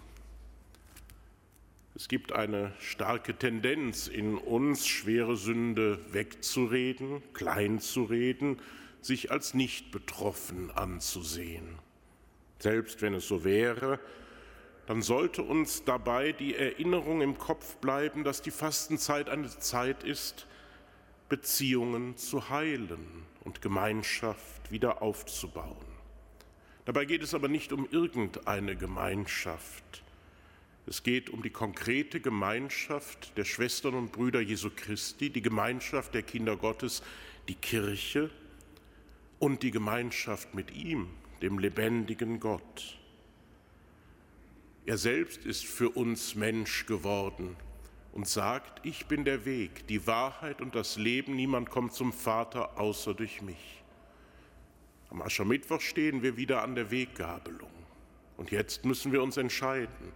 Es 1.95 2.07
gibt 2.07 2.33
eine 2.33 2.71
starke 2.79 3.35
Tendenz 3.35 4.07
in 4.07 4.37
uns, 4.37 4.87
schwere 4.87 5.37
Sünde 5.37 5.99
wegzureden, 6.13 7.23
kleinzureden, 7.33 8.61
sich 9.01 9.31
als 9.31 9.55
nicht 9.55 9.91
betroffen 9.91 10.69
anzusehen. 10.69 11.79
Selbst 12.59 13.01
wenn 13.01 13.15
es 13.15 13.27
so 13.27 13.43
wäre, 13.43 13.99
dann 14.85 15.01
sollte 15.01 15.41
uns 15.41 15.83
dabei 15.83 16.31
die 16.31 16.55
Erinnerung 16.55 17.21
im 17.21 17.39
Kopf 17.39 17.77
bleiben, 17.77 18.23
dass 18.23 18.43
die 18.43 18.51
Fastenzeit 18.51 19.29
eine 19.29 19.49
Zeit 19.49 20.03
ist, 20.03 20.45
Beziehungen 21.27 22.17
zu 22.17 22.49
heilen 22.49 23.30
und 23.41 23.61
Gemeinschaft 23.61 24.71
wieder 24.71 25.01
aufzubauen. 25.01 25.85
Dabei 26.85 27.05
geht 27.05 27.23
es 27.23 27.33
aber 27.33 27.47
nicht 27.47 27.73
um 27.73 27.87
irgendeine 27.89 28.75
Gemeinschaft. 28.75 30.03
Es 30.87 31.03
geht 31.03 31.29
um 31.29 31.43
die 31.43 31.51
konkrete 31.51 32.19
Gemeinschaft 32.19 33.37
der 33.37 33.45
Schwestern 33.45 33.93
und 33.93 34.11
Brüder 34.11 34.41
Jesu 34.41 34.69
Christi, 34.75 35.29
die 35.29 35.41
Gemeinschaft 35.41 36.13
der 36.13 36.23
Kinder 36.23 36.57
Gottes, 36.57 37.03
die 37.47 37.55
Kirche 37.55 38.29
und 39.39 39.63
die 39.63 39.71
Gemeinschaft 39.71 40.55
mit 40.55 40.71
ihm, 40.71 41.07
dem 41.41 41.59
lebendigen 41.59 42.39
Gott. 42.39 42.97
Er 44.85 44.97
selbst 44.97 45.45
ist 45.45 45.65
für 45.65 45.89
uns 45.89 46.35
Mensch 46.35 46.87
geworden 46.87 47.55
und 48.13 48.27
sagt, 48.27 48.85
ich 48.85 49.05
bin 49.05 49.23
der 49.23 49.45
Weg, 49.45 49.87
die 49.87 50.05
Wahrheit 50.05 50.61
und 50.61 50.75
das 50.75 50.97
Leben, 50.97 51.35
niemand 51.35 51.69
kommt 51.69 51.93
zum 51.93 52.11
Vater 52.11 52.79
außer 52.79 53.13
durch 53.13 53.41
mich. 53.41 53.83
Am 55.09 55.21
Aschermittwoch 55.21 55.81
stehen 55.81 56.21
wir 56.21 56.37
wieder 56.37 56.61
an 56.61 56.75
der 56.75 56.91
Weggabelung. 56.91 57.71
Und 58.37 58.51
jetzt 58.51 58.85
müssen 58.85 59.11
wir 59.11 59.21
uns 59.21 59.37
entscheiden, 59.37 60.13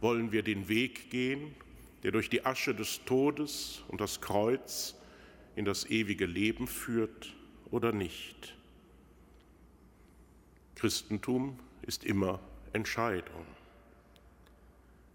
wollen 0.00 0.32
wir 0.32 0.42
den 0.42 0.68
Weg 0.68 1.10
gehen, 1.10 1.54
der 2.02 2.12
durch 2.12 2.30
die 2.30 2.44
Asche 2.46 2.74
des 2.74 3.04
Todes 3.04 3.82
und 3.88 4.00
das 4.00 4.20
Kreuz 4.20 4.94
in 5.56 5.64
das 5.64 5.88
ewige 5.90 6.26
Leben 6.26 6.66
führt 6.66 7.34
oder 7.70 7.92
nicht. 7.92 8.56
Christentum 10.74 11.58
ist 11.82 12.04
immer 12.04 12.40
Entscheidung 12.72 13.44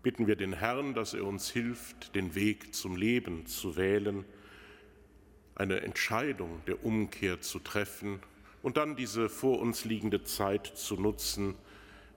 bitten 0.06 0.28
wir 0.28 0.36
den 0.36 0.54
Herrn, 0.54 0.94
dass 0.94 1.16
er 1.16 1.26
uns 1.26 1.50
hilft, 1.50 2.14
den 2.14 2.36
Weg 2.36 2.76
zum 2.76 2.96
Leben 2.96 3.48
zu 3.48 3.76
wählen, 3.76 4.24
eine 5.56 5.82
Entscheidung 5.82 6.62
der 6.68 6.86
Umkehr 6.86 7.42
zu 7.42 7.58
treffen 7.58 8.20
und 8.62 8.78
dann 8.78 8.96
diese 8.96 9.30
vor 9.30 9.60
uns 9.60 9.84
liegende 9.84 10.24
Zeit 10.24 10.68
zu 10.68 10.96
nutzen, 10.96 11.56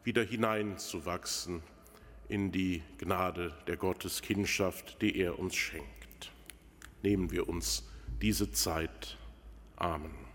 wieder 0.05 0.23
hineinzuwachsen 0.23 1.63
in 2.29 2.53
die 2.53 2.83
Gnade 2.99 3.55
der 3.67 3.79
Gotteskindschaft, 3.79 5.01
die 5.01 5.17
er 5.17 5.39
uns 5.39 5.57
schenkt. 5.57 6.31
Nehmen 7.03 7.31
wir 7.31 7.49
uns 7.49 7.89
diese 8.21 8.53
Zeit. 8.53 9.17
Amen. 9.77 10.28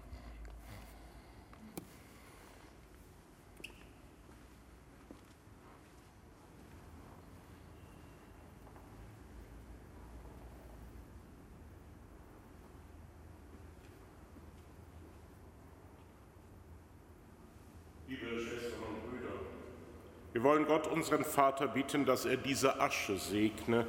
Wir 20.44 20.50
wollen 20.50 20.66
Gott, 20.66 20.88
unseren 20.88 21.24
Vater, 21.24 21.70
bitten, 21.70 22.06
dass 22.06 22.26
er 22.26 22.36
diese 22.36 22.82
Asche 22.82 23.18
segne, 23.18 23.88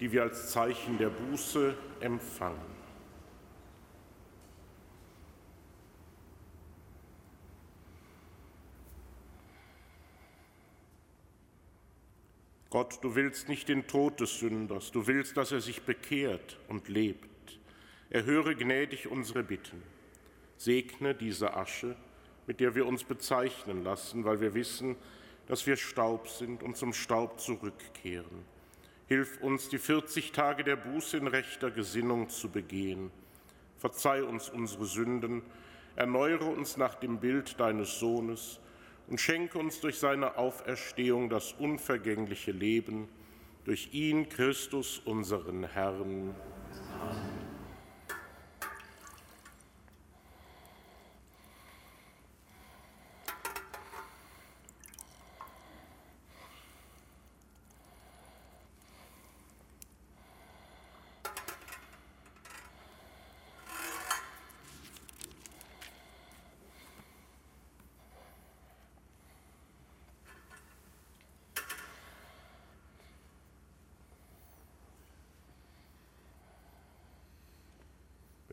die 0.00 0.10
wir 0.10 0.22
als 0.22 0.50
Zeichen 0.50 0.96
der 0.96 1.10
Buße 1.10 1.74
empfangen. 2.00 2.56
Gott, 12.70 13.04
du 13.04 13.14
willst 13.14 13.50
nicht 13.50 13.68
den 13.68 13.86
Tod 13.86 14.20
des 14.20 14.38
Sünders, 14.38 14.92
du 14.92 15.06
willst, 15.06 15.36
dass 15.36 15.52
er 15.52 15.60
sich 15.60 15.82
bekehrt 15.82 16.56
und 16.68 16.88
lebt. 16.88 17.58
Erhöre 18.08 18.56
gnädig 18.56 19.06
unsere 19.06 19.42
Bitten. 19.42 19.82
Segne 20.56 21.14
diese 21.14 21.54
Asche, 21.54 21.94
mit 22.46 22.58
der 22.58 22.74
wir 22.74 22.86
uns 22.86 23.04
bezeichnen 23.04 23.84
lassen, 23.84 24.24
weil 24.24 24.40
wir 24.40 24.54
wissen, 24.54 24.94
dass 24.94 25.19
dass 25.50 25.66
wir 25.66 25.76
Staub 25.76 26.28
sind 26.28 26.62
und 26.62 26.76
zum 26.76 26.92
Staub 26.92 27.40
zurückkehren. 27.40 28.44
Hilf 29.08 29.40
uns, 29.40 29.68
die 29.68 29.78
40 29.78 30.30
Tage 30.30 30.62
der 30.62 30.76
Buße 30.76 31.16
in 31.16 31.26
rechter 31.26 31.72
Gesinnung 31.72 32.28
zu 32.28 32.50
begehen. 32.50 33.10
Verzeih 33.76 34.22
uns 34.22 34.48
unsere 34.48 34.84
Sünden, 34.84 35.42
erneuere 35.96 36.44
uns 36.44 36.76
nach 36.76 36.94
dem 36.94 37.18
Bild 37.18 37.58
deines 37.58 37.98
Sohnes 37.98 38.60
und 39.08 39.20
schenke 39.20 39.58
uns 39.58 39.80
durch 39.80 39.98
seine 39.98 40.38
Auferstehung 40.38 41.28
das 41.28 41.52
unvergängliche 41.54 42.52
Leben, 42.52 43.08
durch 43.64 43.92
ihn 43.92 44.28
Christus 44.28 45.00
unseren 45.00 45.64
Herrn. 45.64 46.32
Amen. 47.00 47.50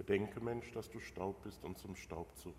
Bedenke, 0.07 0.39
Mensch, 0.57 0.71
dass 0.71 0.89
du 0.89 0.99
Staub 0.99 1.43
bist 1.43 1.63
und 1.63 1.77
zum 1.77 1.95
Staub 1.95 2.35
zurück. 2.35 2.55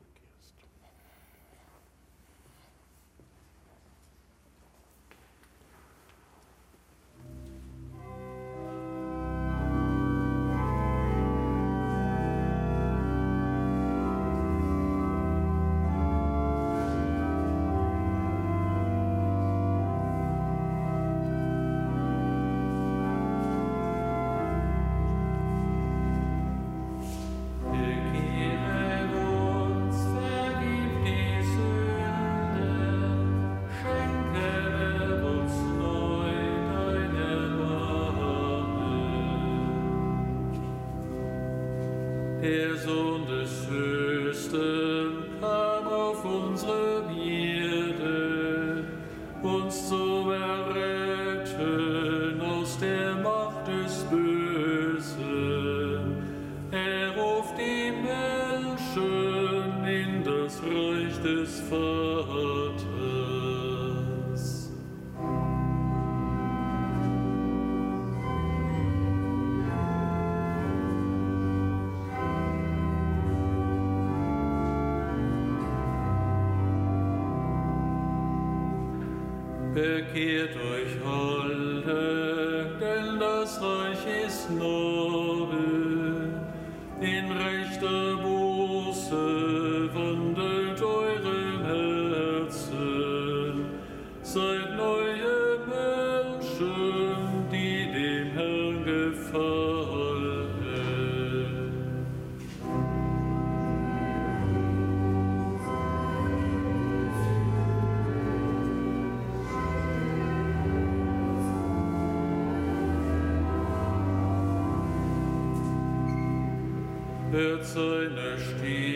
Seine 117.74 118.38
Stimme, 118.38 118.88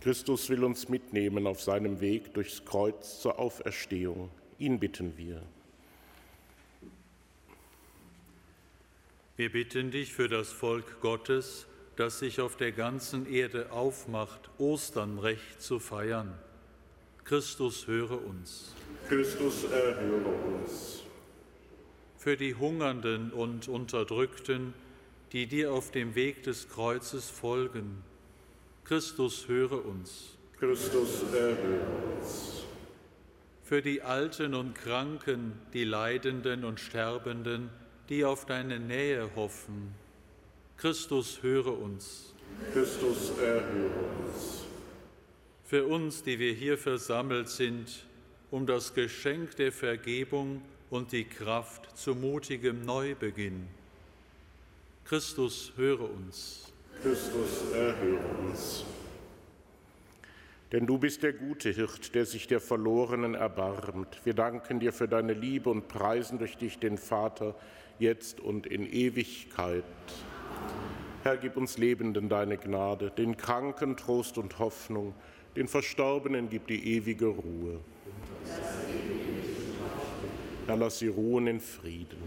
Christus 0.00 0.48
will 0.48 0.64
uns 0.64 0.88
mitnehmen 0.88 1.46
auf 1.46 1.60
seinem 1.60 2.00
Weg 2.00 2.32
durchs 2.32 2.64
Kreuz 2.64 3.20
zur 3.20 3.38
Auferstehung. 3.38 4.30
Ihn 4.58 4.80
bitten 4.80 5.16
wir. 5.18 5.42
Wir 9.36 9.52
bitten 9.52 9.90
dich 9.90 10.12
für 10.12 10.28
das 10.28 10.52
Volk 10.52 11.00
Gottes, 11.00 11.66
das 11.96 12.18
sich 12.18 12.40
auf 12.40 12.56
der 12.56 12.72
ganzen 12.72 13.26
Erde 13.30 13.72
aufmacht, 13.72 14.50
Ostern 14.58 15.18
recht 15.18 15.60
zu 15.60 15.78
feiern. 15.78 16.32
Christus 17.24 17.86
höre 17.86 18.24
uns. 18.24 18.74
Christus 19.08 19.64
erhöre 19.64 20.30
uns. 20.60 21.02
Für 22.16 22.38
die 22.38 22.54
Hungernden 22.54 23.32
und 23.32 23.68
Unterdrückten, 23.68 24.72
die 25.32 25.46
dir 25.46 25.72
auf 25.72 25.90
dem 25.90 26.14
Weg 26.14 26.42
des 26.42 26.68
Kreuzes 26.70 27.28
folgen. 27.28 28.02
Christus 28.84 29.46
höre 29.48 29.84
uns. 29.84 30.36
Christus 30.58 31.22
erhöre 31.32 31.80
uns. 32.18 32.64
Für 33.64 33.82
die 33.82 34.02
Alten 34.02 34.54
und 34.54 34.74
Kranken, 34.74 35.52
die 35.72 35.84
Leidenden 35.84 36.64
und 36.64 36.80
Sterbenden, 36.80 37.70
die 38.08 38.24
auf 38.24 38.44
deine 38.46 38.80
Nähe 38.80 39.30
hoffen. 39.36 39.94
Christus 40.76 41.42
höre 41.42 41.78
uns. 41.78 42.34
Christus 42.72 43.30
erhöre 43.38 43.90
uns. 44.24 44.64
Für 45.64 45.86
uns, 45.86 46.22
die 46.24 46.38
wir 46.38 46.52
hier 46.52 46.76
versammelt 46.76 47.48
sind, 47.48 48.04
um 48.50 48.66
das 48.66 48.92
Geschenk 48.92 49.54
der 49.56 49.70
Vergebung 49.70 50.62
und 50.90 51.12
die 51.12 51.24
Kraft 51.24 51.96
zu 51.96 52.16
mutigem 52.16 52.84
Neubeginn. 52.84 53.68
Christus 55.04 55.72
höre 55.76 56.10
uns. 56.10 56.69
Christus 57.02 57.72
erhöre 57.72 58.20
uns. 58.46 58.84
Denn 60.72 60.86
du 60.86 60.98
bist 60.98 61.22
der 61.22 61.32
gute 61.32 61.70
Hirt, 61.70 62.14
der 62.14 62.26
sich 62.26 62.46
der 62.46 62.60
Verlorenen 62.60 63.34
erbarmt. 63.34 64.20
Wir 64.24 64.34
danken 64.34 64.80
dir 64.80 64.92
für 64.92 65.08
deine 65.08 65.32
Liebe 65.32 65.70
und 65.70 65.88
preisen 65.88 66.38
durch 66.38 66.56
dich 66.58 66.78
den 66.78 66.98
Vater, 66.98 67.54
jetzt 67.98 68.40
und 68.40 68.66
in 68.66 68.86
Ewigkeit. 68.86 69.84
Herr, 71.22 71.36
gib 71.38 71.56
uns 71.56 71.76
Lebenden 71.78 72.28
deine 72.28 72.56
Gnade, 72.56 73.10
den 73.10 73.36
Kranken 73.36 73.96
Trost 73.96 74.38
und 74.38 74.58
Hoffnung, 74.58 75.14
den 75.56 75.68
Verstorbenen 75.68 76.48
gib 76.48 76.66
die 76.66 76.96
ewige 76.96 77.26
Ruhe. 77.26 77.80
Herr, 80.66 80.76
lass 80.76 81.00
sie 81.00 81.08
ruhen 81.08 81.46
in 81.46 81.60
Frieden. 81.60 82.18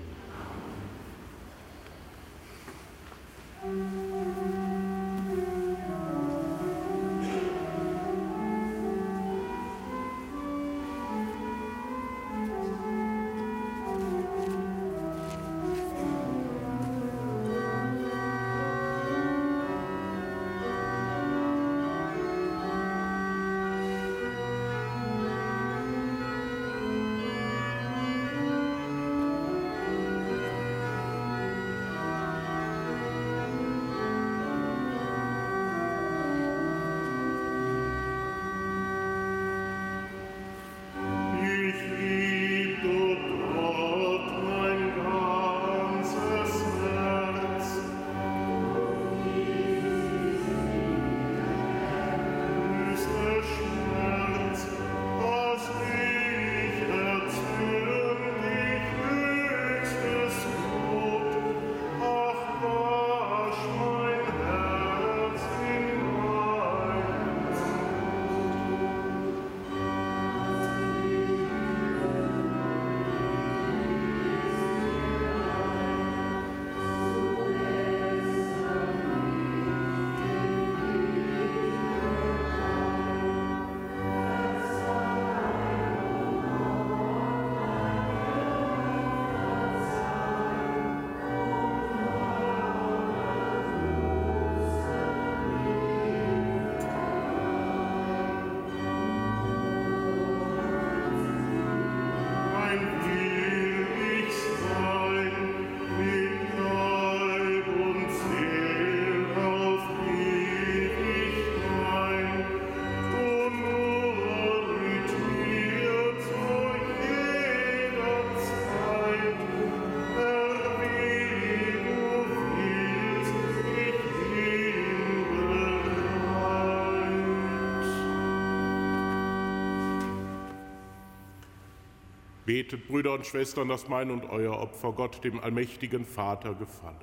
Betet, 132.45 132.89
Brüder 132.89 133.13
und 133.13 133.25
Schwestern, 133.25 133.69
dass 133.69 133.87
mein 133.87 134.11
und 134.11 134.25
euer 134.25 134.59
Opfer 134.59 134.91
Gott, 134.91 135.23
dem 135.23 135.39
allmächtigen 135.39 136.03
Vater, 136.03 136.53
gefalle. 136.53 136.97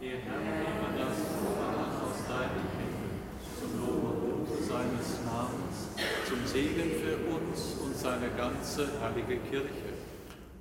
Den 0.00 0.18
Herrn 0.22 0.98
das 0.98 2.02
aus 2.02 2.26
deinen 2.26 2.66
Händen, 2.76 3.20
zum 3.60 3.80
Lob 3.80 4.48
und 4.48 4.64
seines 4.64 5.24
Namens, 5.24 5.94
zum 6.28 6.44
Segen 6.46 6.90
für 7.00 7.16
uns 7.32 7.78
und 7.84 7.96
seine 7.96 8.28
ganze 8.36 8.88
heilige 9.00 9.36
Kirche. 9.48 9.92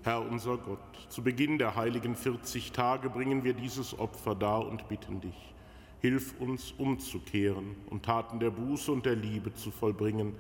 Herr 0.04 0.22
unser 0.22 0.58
Gott, 0.58 0.80
zu 1.10 1.24
Beginn 1.24 1.58
der 1.58 1.76
heiligen 1.76 2.16
40 2.16 2.72
Tage 2.74 3.10
bringen 3.10 3.44
wir 3.44 3.54
dieses 3.54 3.98
Opfer 3.98 4.36
dar 4.36 4.68
und 4.68 4.88
bitten 4.88 5.22
dich. 5.22 5.56
Hilf 6.00 6.40
uns 6.40 6.72
umzukehren 6.78 7.76
und 7.90 8.06
Taten 8.06 8.40
der 8.40 8.52
Buße 8.52 8.92
und 8.92 9.08
der 9.08 9.16
Liebe 9.16 9.56
zu 9.56 9.72
vollbringen, 9.72 10.36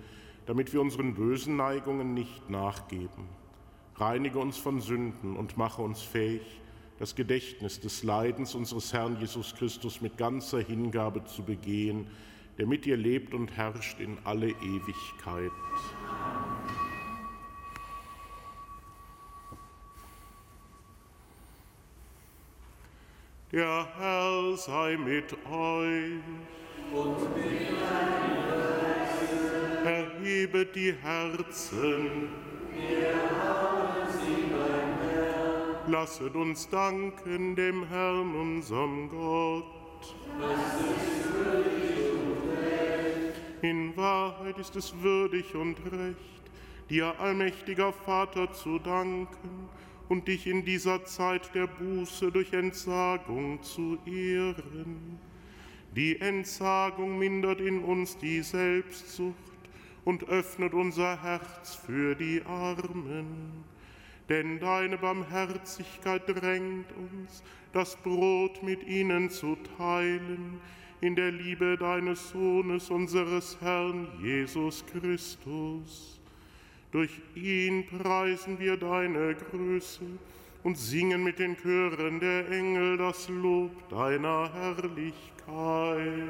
damit 0.46 0.72
wir 0.72 0.82
unseren 0.82 1.16
bösen 1.16 1.56
Neigungen 1.56 2.14
nicht 2.14 2.48
nachgeben 2.48 3.41
Reinige 3.96 4.40
uns 4.40 4.58
von 4.58 4.82
Sünden 4.82 5.36
und 5.36 5.58
mache 5.58 5.82
uns 5.82 6.02
fähig, 6.02 6.42
das 7.00 7.16
Gedächtnis 7.16 7.80
des 7.80 8.04
Leidens 8.04 8.56
unseres 8.56 8.94
Herrn 8.94 9.20
Jesus 9.20 9.56
Christus 9.56 10.02
mit 10.02 10.18
ganzer 10.18 10.60
Hingabe 10.60 11.24
zu 11.26 11.44
begehen, 11.44 12.08
der 12.58 12.68
mit 12.68 12.86
dir 12.86 12.98
lebt 12.98 13.34
und 13.34 13.56
herrscht 13.58 14.00
in 14.00 14.18
alle 14.24 14.50
Ewigkeit. 14.50 15.52
Der 23.52 23.86
Herr 23.98 24.56
sei 24.56 24.96
mit 24.96 25.34
euch. 25.46 26.22
Und 26.94 27.36
mit 27.36 27.68
Erhebet 29.84 30.76
die 30.76 30.94
Herzen. 30.94 32.30
Wir 32.74 33.81
Lasset 35.88 36.36
uns 36.36 36.70
danken 36.70 37.56
dem 37.56 37.88
Herrn, 37.88 38.36
unserem 38.36 39.10
Gott. 39.10 40.16
In 43.62 43.98
Wahrheit 43.98 44.60
ist 44.60 44.76
es 44.76 44.94
würdig 45.02 45.56
und 45.56 45.78
recht, 45.92 46.44
dir, 46.90 47.20
allmächtiger 47.20 47.92
Vater, 47.92 48.52
zu 48.54 48.78
danken 48.78 49.70
und 50.08 50.28
dich 50.28 50.46
in 50.46 50.66
dieser 50.66 51.04
Zeit 51.06 51.54
der 51.56 51.68
Buße 51.68 52.32
durch 52.32 52.54
Entsagung 52.54 53.62
zu 53.64 53.98
ehren 54.06 55.20
Die 55.96 56.22
Entsagung 56.22 57.18
mindert 57.18 57.60
in 57.60 57.84
uns 57.84 58.18
die 58.18 58.42
Selbstsucht 58.42 59.36
und 60.06 60.30
öffnet 60.30 60.74
unser 60.74 61.22
Herz 61.22 61.76
für 61.76 62.16
die 62.16 62.42
Armen. 62.46 63.64
Denn 64.32 64.60
deine 64.60 64.98
Barmherzigkeit 64.98 66.22
drängt 66.26 66.90
uns, 66.94 67.44
das 67.74 67.98
Brot 67.98 68.64
mit 68.64 68.82
ihnen 68.88 69.30
zu 69.30 69.58
teilen, 69.78 70.62
in 71.02 71.18
der 71.18 71.32
Liebe 71.32 71.76
deines 71.78 72.30
Sohnes, 72.30 72.90
unseres 72.90 73.58
Herrn 73.60 74.08
Jesus 74.24 74.86
Christus. 74.86 76.22
Durch 76.94 77.12
ihn 77.36 77.86
preisen 77.88 78.58
wir 78.58 78.78
deine 78.78 79.36
Größe 79.36 80.06
und 80.64 80.78
singen 80.78 81.26
mit 81.26 81.38
den 81.38 81.58
Chören 81.58 82.22
der 82.22 82.50
Engel 82.50 82.96
das 82.96 83.28
Lob 83.28 83.90
deiner 83.90 84.50
Herrlichkeit. 84.54 86.30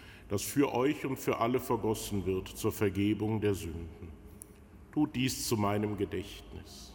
das 0.31 0.41
für 0.43 0.73
euch 0.73 1.05
und 1.05 1.17
für 1.17 1.39
alle 1.39 1.59
vergossen 1.59 2.25
wird 2.25 2.47
zur 2.47 2.71
Vergebung 2.71 3.41
der 3.41 3.53
Sünden. 3.53 4.07
Tut 4.93 5.13
dies 5.13 5.45
zu 5.45 5.57
meinem 5.57 5.97
Gedächtnis. 5.97 6.93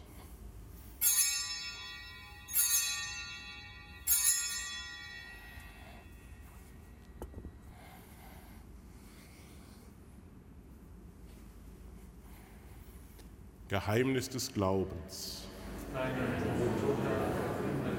Geheimnis 13.67 14.29
des 14.29 14.51
Glaubens. 14.51 15.47
Deine 15.93 16.15
Herr, 16.15 16.55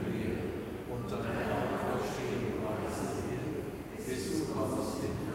wir 0.04 0.38
und 0.92 1.08
deine 1.08 1.44
Auferstehung 1.54 2.64
preisen 2.64 3.22
wir, 3.28 4.04
bis 4.04 4.40
du 4.40 4.52
kommst 4.52 5.04
in 5.04 5.28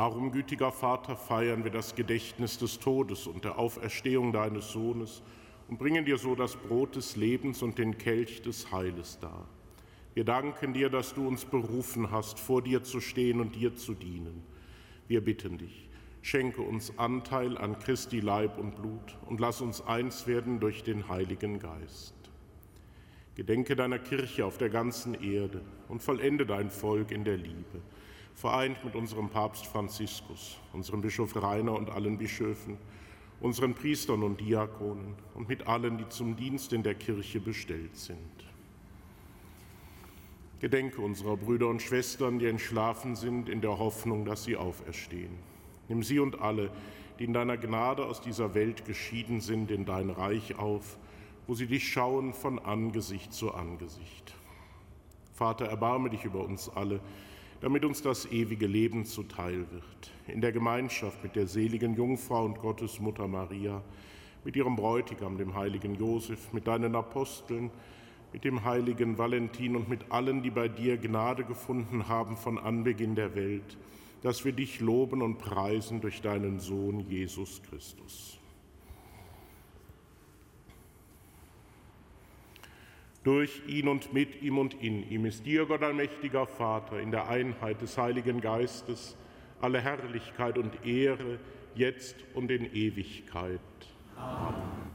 Darum, 0.00 0.32
gütiger 0.32 0.72
Vater, 0.72 1.14
feiern 1.14 1.62
wir 1.62 1.70
das 1.70 1.94
Gedächtnis 1.94 2.56
des 2.56 2.78
Todes 2.78 3.26
und 3.26 3.44
der 3.44 3.58
Auferstehung 3.58 4.32
deines 4.32 4.72
Sohnes 4.72 5.22
und 5.68 5.78
bringen 5.78 6.06
dir 6.06 6.16
so 6.16 6.34
das 6.34 6.56
Brot 6.56 6.96
des 6.96 7.16
Lebens 7.16 7.60
und 7.60 7.76
den 7.76 7.98
Kelch 7.98 8.40
des 8.40 8.72
Heiles 8.72 9.18
dar. 9.20 9.46
Wir 10.14 10.24
danken 10.24 10.72
dir, 10.72 10.88
dass 10.88 11.12
du 11.12 11.28
uns 11.28 11.44
berufen 11.44 12.10
hast, 12.10 12.38
vor 12.38 12.62
dir 12.62 12.82
zu 12.82 12.98
stehen 13.02 13.42
und 13.42 13.56
dir 13.56 13.76
zu 13.76 13.92
dienen. 13.92 14.42
Wir 15.06 15.22
bitten 15.22 15.58
dich, 15.58 15.90
schenke 16.22 16.62
uns 16.62 16.98
Anteil 16.98 17.58
an 17.58 17.78
Christi 17.78 18.20
Leib 18.20 18.56
und 18.56 18.76
Blut 18.76 19.18
und 19.26 19.38
lass 19.38 19.60
uns 19.60 19.82
eins 19.82 20.26
werden 20.26 20.60
durch 20.60 20.82
den 20.82 21.10
Heiligen 21.10 21.58
Geist. 21.58 22.14
Gedenke 23.34 23.76
deiner 23.76 23.98
Kirche 23.98 24.46
auf 24.46 24.56
der 24.56 24.70
ganzen 24.70 25.12
Erde 25.12 25.60
und 25.88 26.02
vollende 26.02 26.46
dein 26.46 26.70
Volk 26.70 27.10
in 27.10 27.24
der 27.24 27.36
Liebe 27.36 27.82
vereint 28.34 28.84
mit 28.84 28.94
unserem 28.94 29.28
Papst 29.28 29.66
Franziskus, 29.66 30.58
unserem 30.72 31.00
Bischof 31.00 31.34
Rainer 31.36 31.72
und 31.72 31.90
allen 31.90 32.18
Bischöfen, 32.18 32.78
unseren 33.40 33.74
Priestern 33.74 34.22
und 34.22 34.40
Diakonen 34.40 35.14
und 35.34 35.48
mit 35.48 35.66
allen, 35.66 35.98
die 35.98 36.08
zum 36.08 36.36
Dienst 36.36 36.72
in 36.72 36.82
der 36.82 36.94
Kirche 36.94 37.40
bestellt 37.40 37.96
sind. 37.96 38.18
Gedenke 40.60 41.00
unserer 41.00 41.38
Brüder 41.38 41.68
und 41.68 41.80
Schwestern, 41.80 42.38
die 42.38 42.46
entschlafen 42.46 43.16
sind, 43.16 43.48
in 43.48 43.62
der 43.62 43.78
Hoffnung, 43.78 44.26
dass 44.26 44.44
sie 44.44 44.56
auferstehen. 44.56 45.38
Nimm 45.88 46.02
sie 46.02 46.18
und 46.18 46.40
alle, 46.40 46.70
die 47.18 47.24
in 47.24 47.32
deiner 47.32 47.56
Gnade 47.56 48.04
aus 48.04 48.20
dieser 48.20 48.54
Welt 48.54 48.84
geschieden 48.84 49.40
sind, 49.40 49.70
in 49.70 49.86
dein 49.86 50.10
Reich 50.10 50.58
auf, 50.58 50.98
wo 51.46 51.54
sie 51.54 51.66
dich 51.66 51.90
schauen 51.90 52.34
von 52.34 52.58
Angesicht 52.58 53.32
zu 53.32 53.54
Angesicht. 53.54 54.34
Vater, 55.32 55.64
erbarme 55.64 56.10
dich 56.10 56.24
über 56.24 56.44
uns 56.44 56.68
alle, 56.68 57.00
damit 57.60 57.84
uns 57.84 58.02
das 58.02 58.26
ewige 58.32 58.66
Leben 58.66 59.04
zuteil 59.04 59.66
wird. 59.70 60.10
In 60.26 60.40
der 60.40 60.52
Gemeinschaft 60.52 61.22
mit 61.22 61.36
der 61.36 61.46
seligen 61.46 61.94
Jungfrau 61.94 62.44
und 62.44 62.58
Gottesmutter 62.58 63.28
Maria, 63.28 63.82
mit 64.44 64.56
ihrem 64.56 64.76
Bräutigam, 64.76 65.36
dem 65.36 65.54
heiligen 65.54 65.94
Josef, 65.94 66.52
mit 66.52 66.66
deinen 66.66 66.94
Aposteln, 66.94 67.70
mit 68.32 68.44
dem 68.44 68.64
heiligen 68.64 69.18
Valentin 69.18 69.76
und 69.76 69.88
mit 69.88 70.10
allen, 70.10 70.42
die 70.42 70.50
bei 70.50 70.68
dir 70.68 70.96
Gnade 70.96 71.44
gefunden 71.44 72.08
haben 72.08 72.36
von 72.36 72.58
Anbeginn 72.58 73.14
der 73.14 73.34
Welt, 73.34 73.76
dass 74.22 74.44
wir 74.44 74.52
dich 74.52 74.80
loben 74.80 75.20
und 75.20 75.38
preisen 75.38 76.00
durch 76.00 76.22
deinen 76.22 76.60
Sohn 76.60 77.00
Jesus 77.00 77.60
Christus. 77.68 78.39
Durch 83.22 83.60
ihn 83.66 83.88
und 83.88 84.14
mit 84.14 84.40
ihm 84.40 84.56
und 84.56 84.74
in 84.82 85.08
ihm 85.10 85.26
ist 85.26 85.44
dir, 85.44 85.66
Gott 85.66 85.82
allmächtiger 85.82 86.46
Vater, 86.46 87.00
in 87.00 87.10
der 87.10 87.28
Einheit 87.28 87.82
des 87.82 87.98
Heiligen 87.98 88.40
Geistes, 88.40 89.14
alle 89.60 89.80
Herrlichkeit 89.80 90.56
und 90.56 90.86
Ehre, 90.86 91.38
jetzt 91.74 92.16
und 92.32 92.50
in 92.50 92.74
Ewigkeit. 92.74 93.60
Amen. 94.16 94.90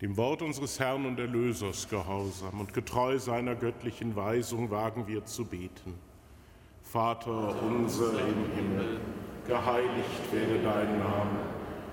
Dem 0.00 0.16
Wort 0.16 0.42
unseres 0.42 0.78
Herrn 0.80 1.06
und 1.06 1.18
Erlösers 1.18 1.88
gehorsam 1.88 2.60
und 2.60 2.72
getreu 2.72 3.18
seiner 3.18 3.54
göttlichen 3.54 4.14
Weisung 4.16 4.70
wagen 4.70 5.06
wir 5.06 5.24
zu 5.24 5.44
beten. 5.44 5.94
Vater 6.82 7.62
unser 7.62 8.10
im 8.12 8.52
Himmel, 8.54 9.00
geheiligt 9.46 10.32
werde 10.32 10.62
dein 10.62 10.98
Name 10.98 11.61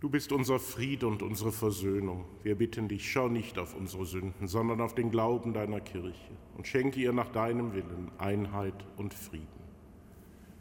du 0.00 0.08
bist 0.08 0.32
unser 0.32 0.58
Friede 0.58 1.06
und 1.06 1.22
unsere 1.22 1.52
Versöhnung. 1.52 2.24
Wir 2.42 2.56
bitten 2.56 2.88
dich, 2.88 3.10
schau 3.10 3.28
nicht 3.28 3.58
auf 3.58 3.74
unsere 3.74 4.06
Sünden, 4.06 4.46
sondern 4.46 4.80
auf 4.80 4.94
den 4.94 5.10
Glauben 5.10 5.52
deiner 5.52 5.80
Kirche 5.80 6.32
und 6.56 6.66
schenke 6.66 7.00
ihr 7.00 7.12
nach 7.12 7.28
deinem 7.30 7.72
Willen 7.72 8.10
Einheit 8.18 8.86
und 8.96 9.14
Frieden. 9.14 9.46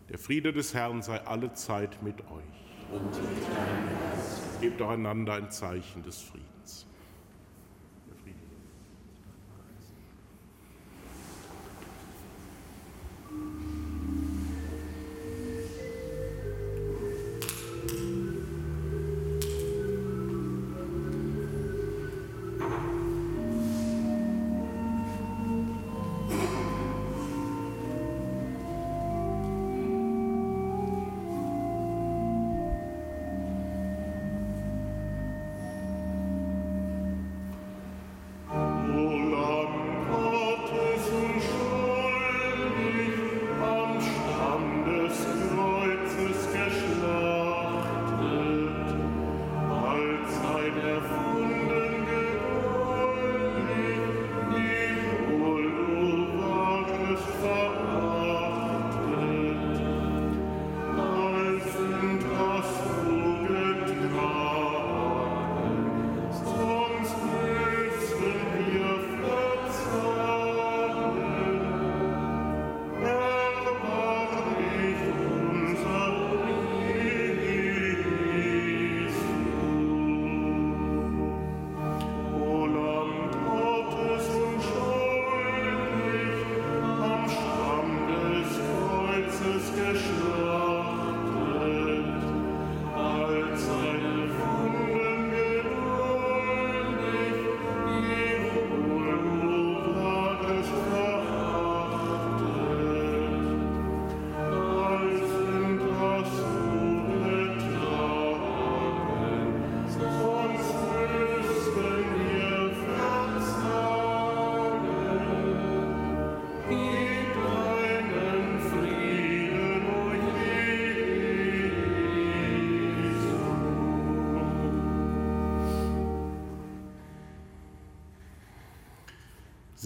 Der 0.10 0.18
Friede 0.18 0.54
des 0.54 0.74
Herrn 0.74 1.02
sei 1.02 1.20
alle 1.26 1.54
Zeit 1.54 2.02
mit 2.02 2.22
euch. 2.22 2.94
Und 2.94 3.04
mit 3.04 3.14
deinem 3.14 3.88
Geist. 4.14 4.62
Gebt 4.62 4.82
auch 4.82 4.92
einander 4.92 5.34
ein 5.34 5.52
Zeichen 5.52 6.02
des 6.04 6.22
Friedens. 6.22 6.57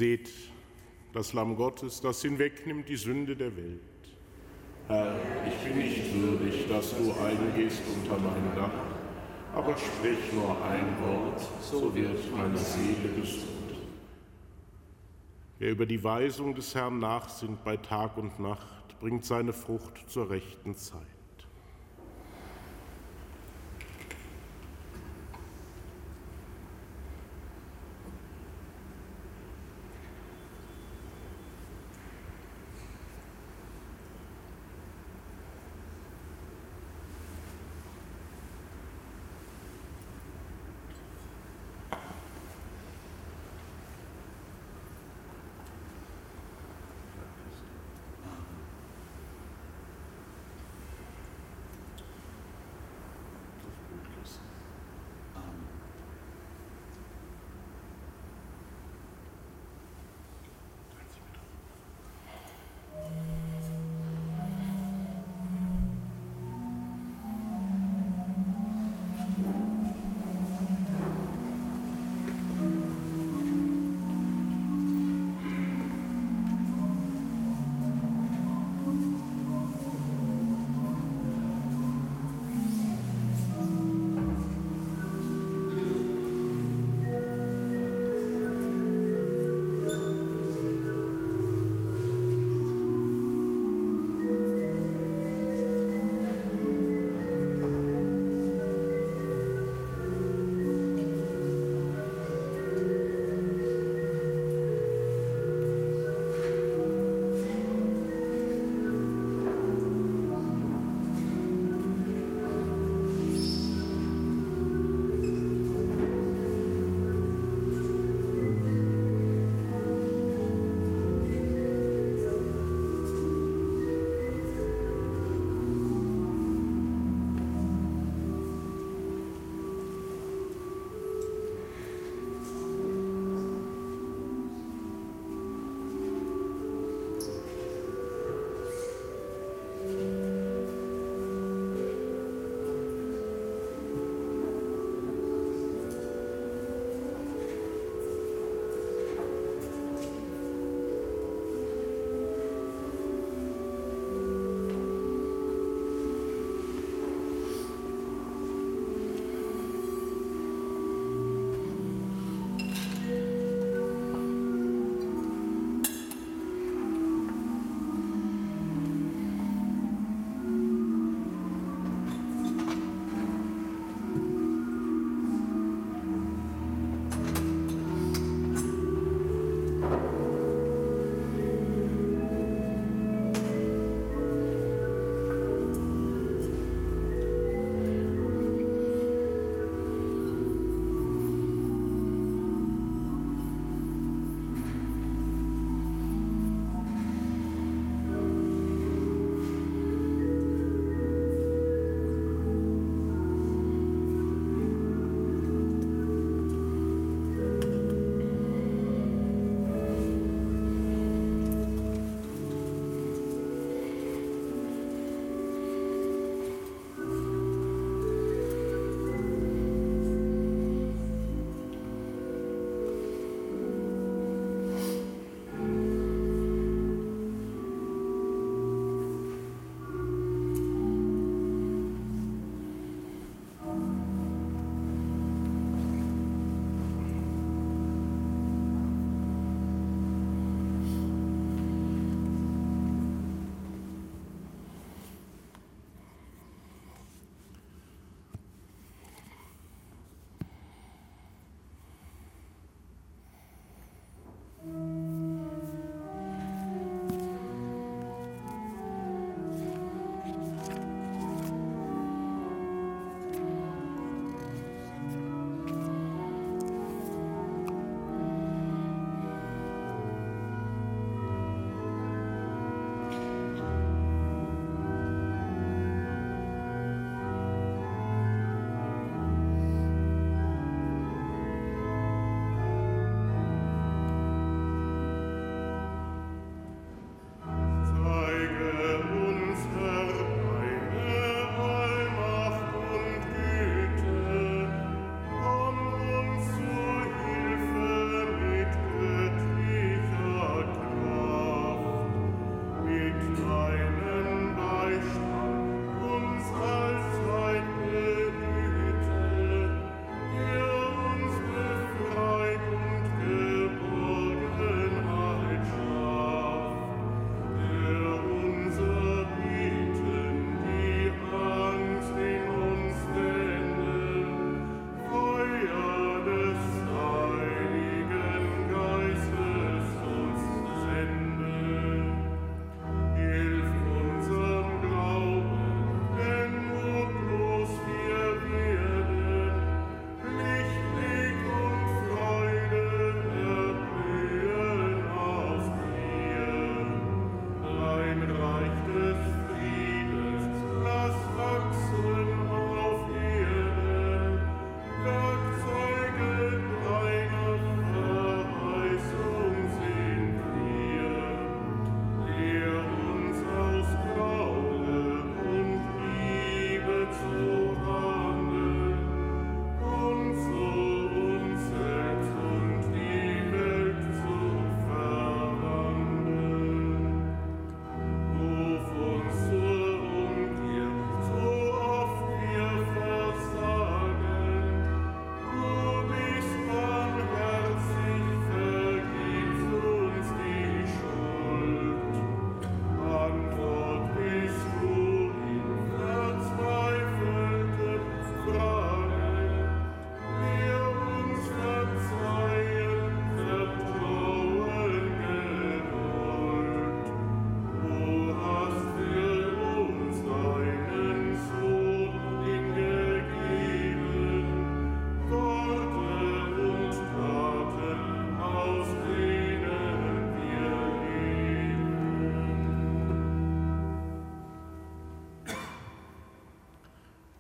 Seht 0.02 0.32
das 1.14 1.34
Lamm 1.34 1.56
Gottes, 1.56 2.02
das 2.02 2.24
hinwegnimmt 2.24 2.90
die 2.90 2.96
Sünde 2.96 3.36
der 3.36 3.56
Welt. 3.56 3.82
Herr, 4.88 5.16
ich 5.48 5.54
bin 5.64 5.78
nicht 5.78 6.16
würdig, 6.16 6.68
dass 6.68 6.98
du 6.98 7.14
eingehst 7.24 7.84
unter 7.96 8.18
mein 8.18 8.56
Dach, 8.56 8.74
aber 9.54 9.78
sprich 9.78 10.34
nur 10.34 10.60
ein 10.66 10.88
Wort, 11.04 11.40
so 11.62 11.94
wird 11.94 12.36
meine 12.36 12.58
Seele 12.58 13.14
gesund. 13.16 13.76
Wer 15.60 15.70
über 15.70 15.86
die 15.86 16.04
Weisung 16.04 16.56
des 16.56 16.74
Herrn 16.74 16.98
nachsinnt 16.98 17.64
bei 17.64 17.78
Tag 17.78 18.18
und 18.18 18.40
Nacht, 18.40 19.00
bringt 19.00 19.24
seine 19.24 19.54
Frucht 19.54 20.10
zur 20.10 20.32
rechten 20.32 20.76
Zeit. 20.76 21.21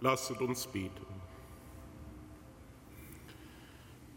Lasset 0.01 0.41
uns 0.41 0.65
beten. 0.65 1.05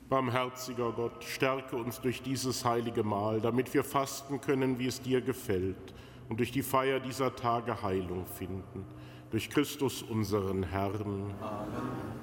Barmherziger 0.08 0.92
Gott, 0.92 1.22
stärke 1.24 1.76
uns 1.76 2.00
durch 2.00 2.22
dieses 2.22 2.64
heilige 2.64 3.02
Mahl, 3.02 3.40
damit 3.40 3.72
wir 3.74 3.84
fasten 3.84 4.40
können, 4.40 4.78
wie 4.78 4.86
es 4.86 5.02
dir 5.02 5.20
gefällt, 5.20 5.94
und 6.28 6.38
durch 6.38 6.52
die 6.52 6.62
Feier 6.62 7.00
dieser 7.00 7.36
Tage 7.36 7.82
Heilung 7.82 8.26
finden. 8.26 8.86
Durch 9.30 9.50
Christus 9.50 10.02
unseren 10.02 10.62
Herrn. 10.62 11.34
Amen. 11.40 12.14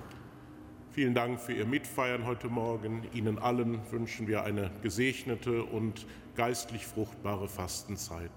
Vielen 0.90 1.14
Dank 1.14 1.40
für 1.40 1.54
Ihr 1.54 1.66
Mitfeiern 1.66 2.26
heute 2.26 2.50
Morgen. 2.50 3.04
Ihnen 3.14 3.38
allen 3.38 3.80
wünschen 3.92 4.28
wir 4.28 4.44
eine 4.44 4.72
gesegnete 4.82 5.64
und 5.64 6.08
geistlich 6.36 6.86
fruchtbare 6.86 7.48
Fastenzeit. 7.48 8.32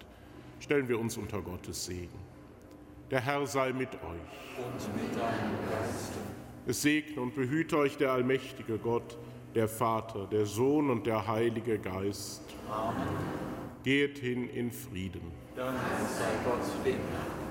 Stellen 0.60 0.88
wir 0.88 1.00
uns 1.00 1.16
unter 1.16 1.40
Gottes 1.40 1.86
Segen. 1.86 2.33
Der 3.14 3.20
Herr 3.20 3.46
sei 3.46 3.72
mit 3.72 3.94
euch. 3.94 4.00
Und 4.58 4.96
mit 4.96 5.16
deinem 5.16 5.54
Geiste. 5.70 6.18
Es 6.66 6.82
segne 6.82 7.22
und 7.22 7.36
behüte 7.36 7.78
euch 7.78 7.96
der 7.96 8.10
allmächtige 8.10 8.76
Gott, 8.76 9.16
der 9.54 9.68
Vater, 9.68 10.26
der 10.26 10.46
Sohn 10.46 10.90
und 10.90 11.06
der 11.06 11.24
Heilige 11.24 11.78
Geist. 11.78 12.42
Amen. 12.68 13.06
Geht 13.84 14.18
hin 14.18 14.48
in 14.48 14.72
Frieden. 14.72 15.30
Dank 15.54 15.76
sei 16.08 16.24
Gott 16.44 16.84
dem 16.84 16.94
Herrn. 16.94 17.43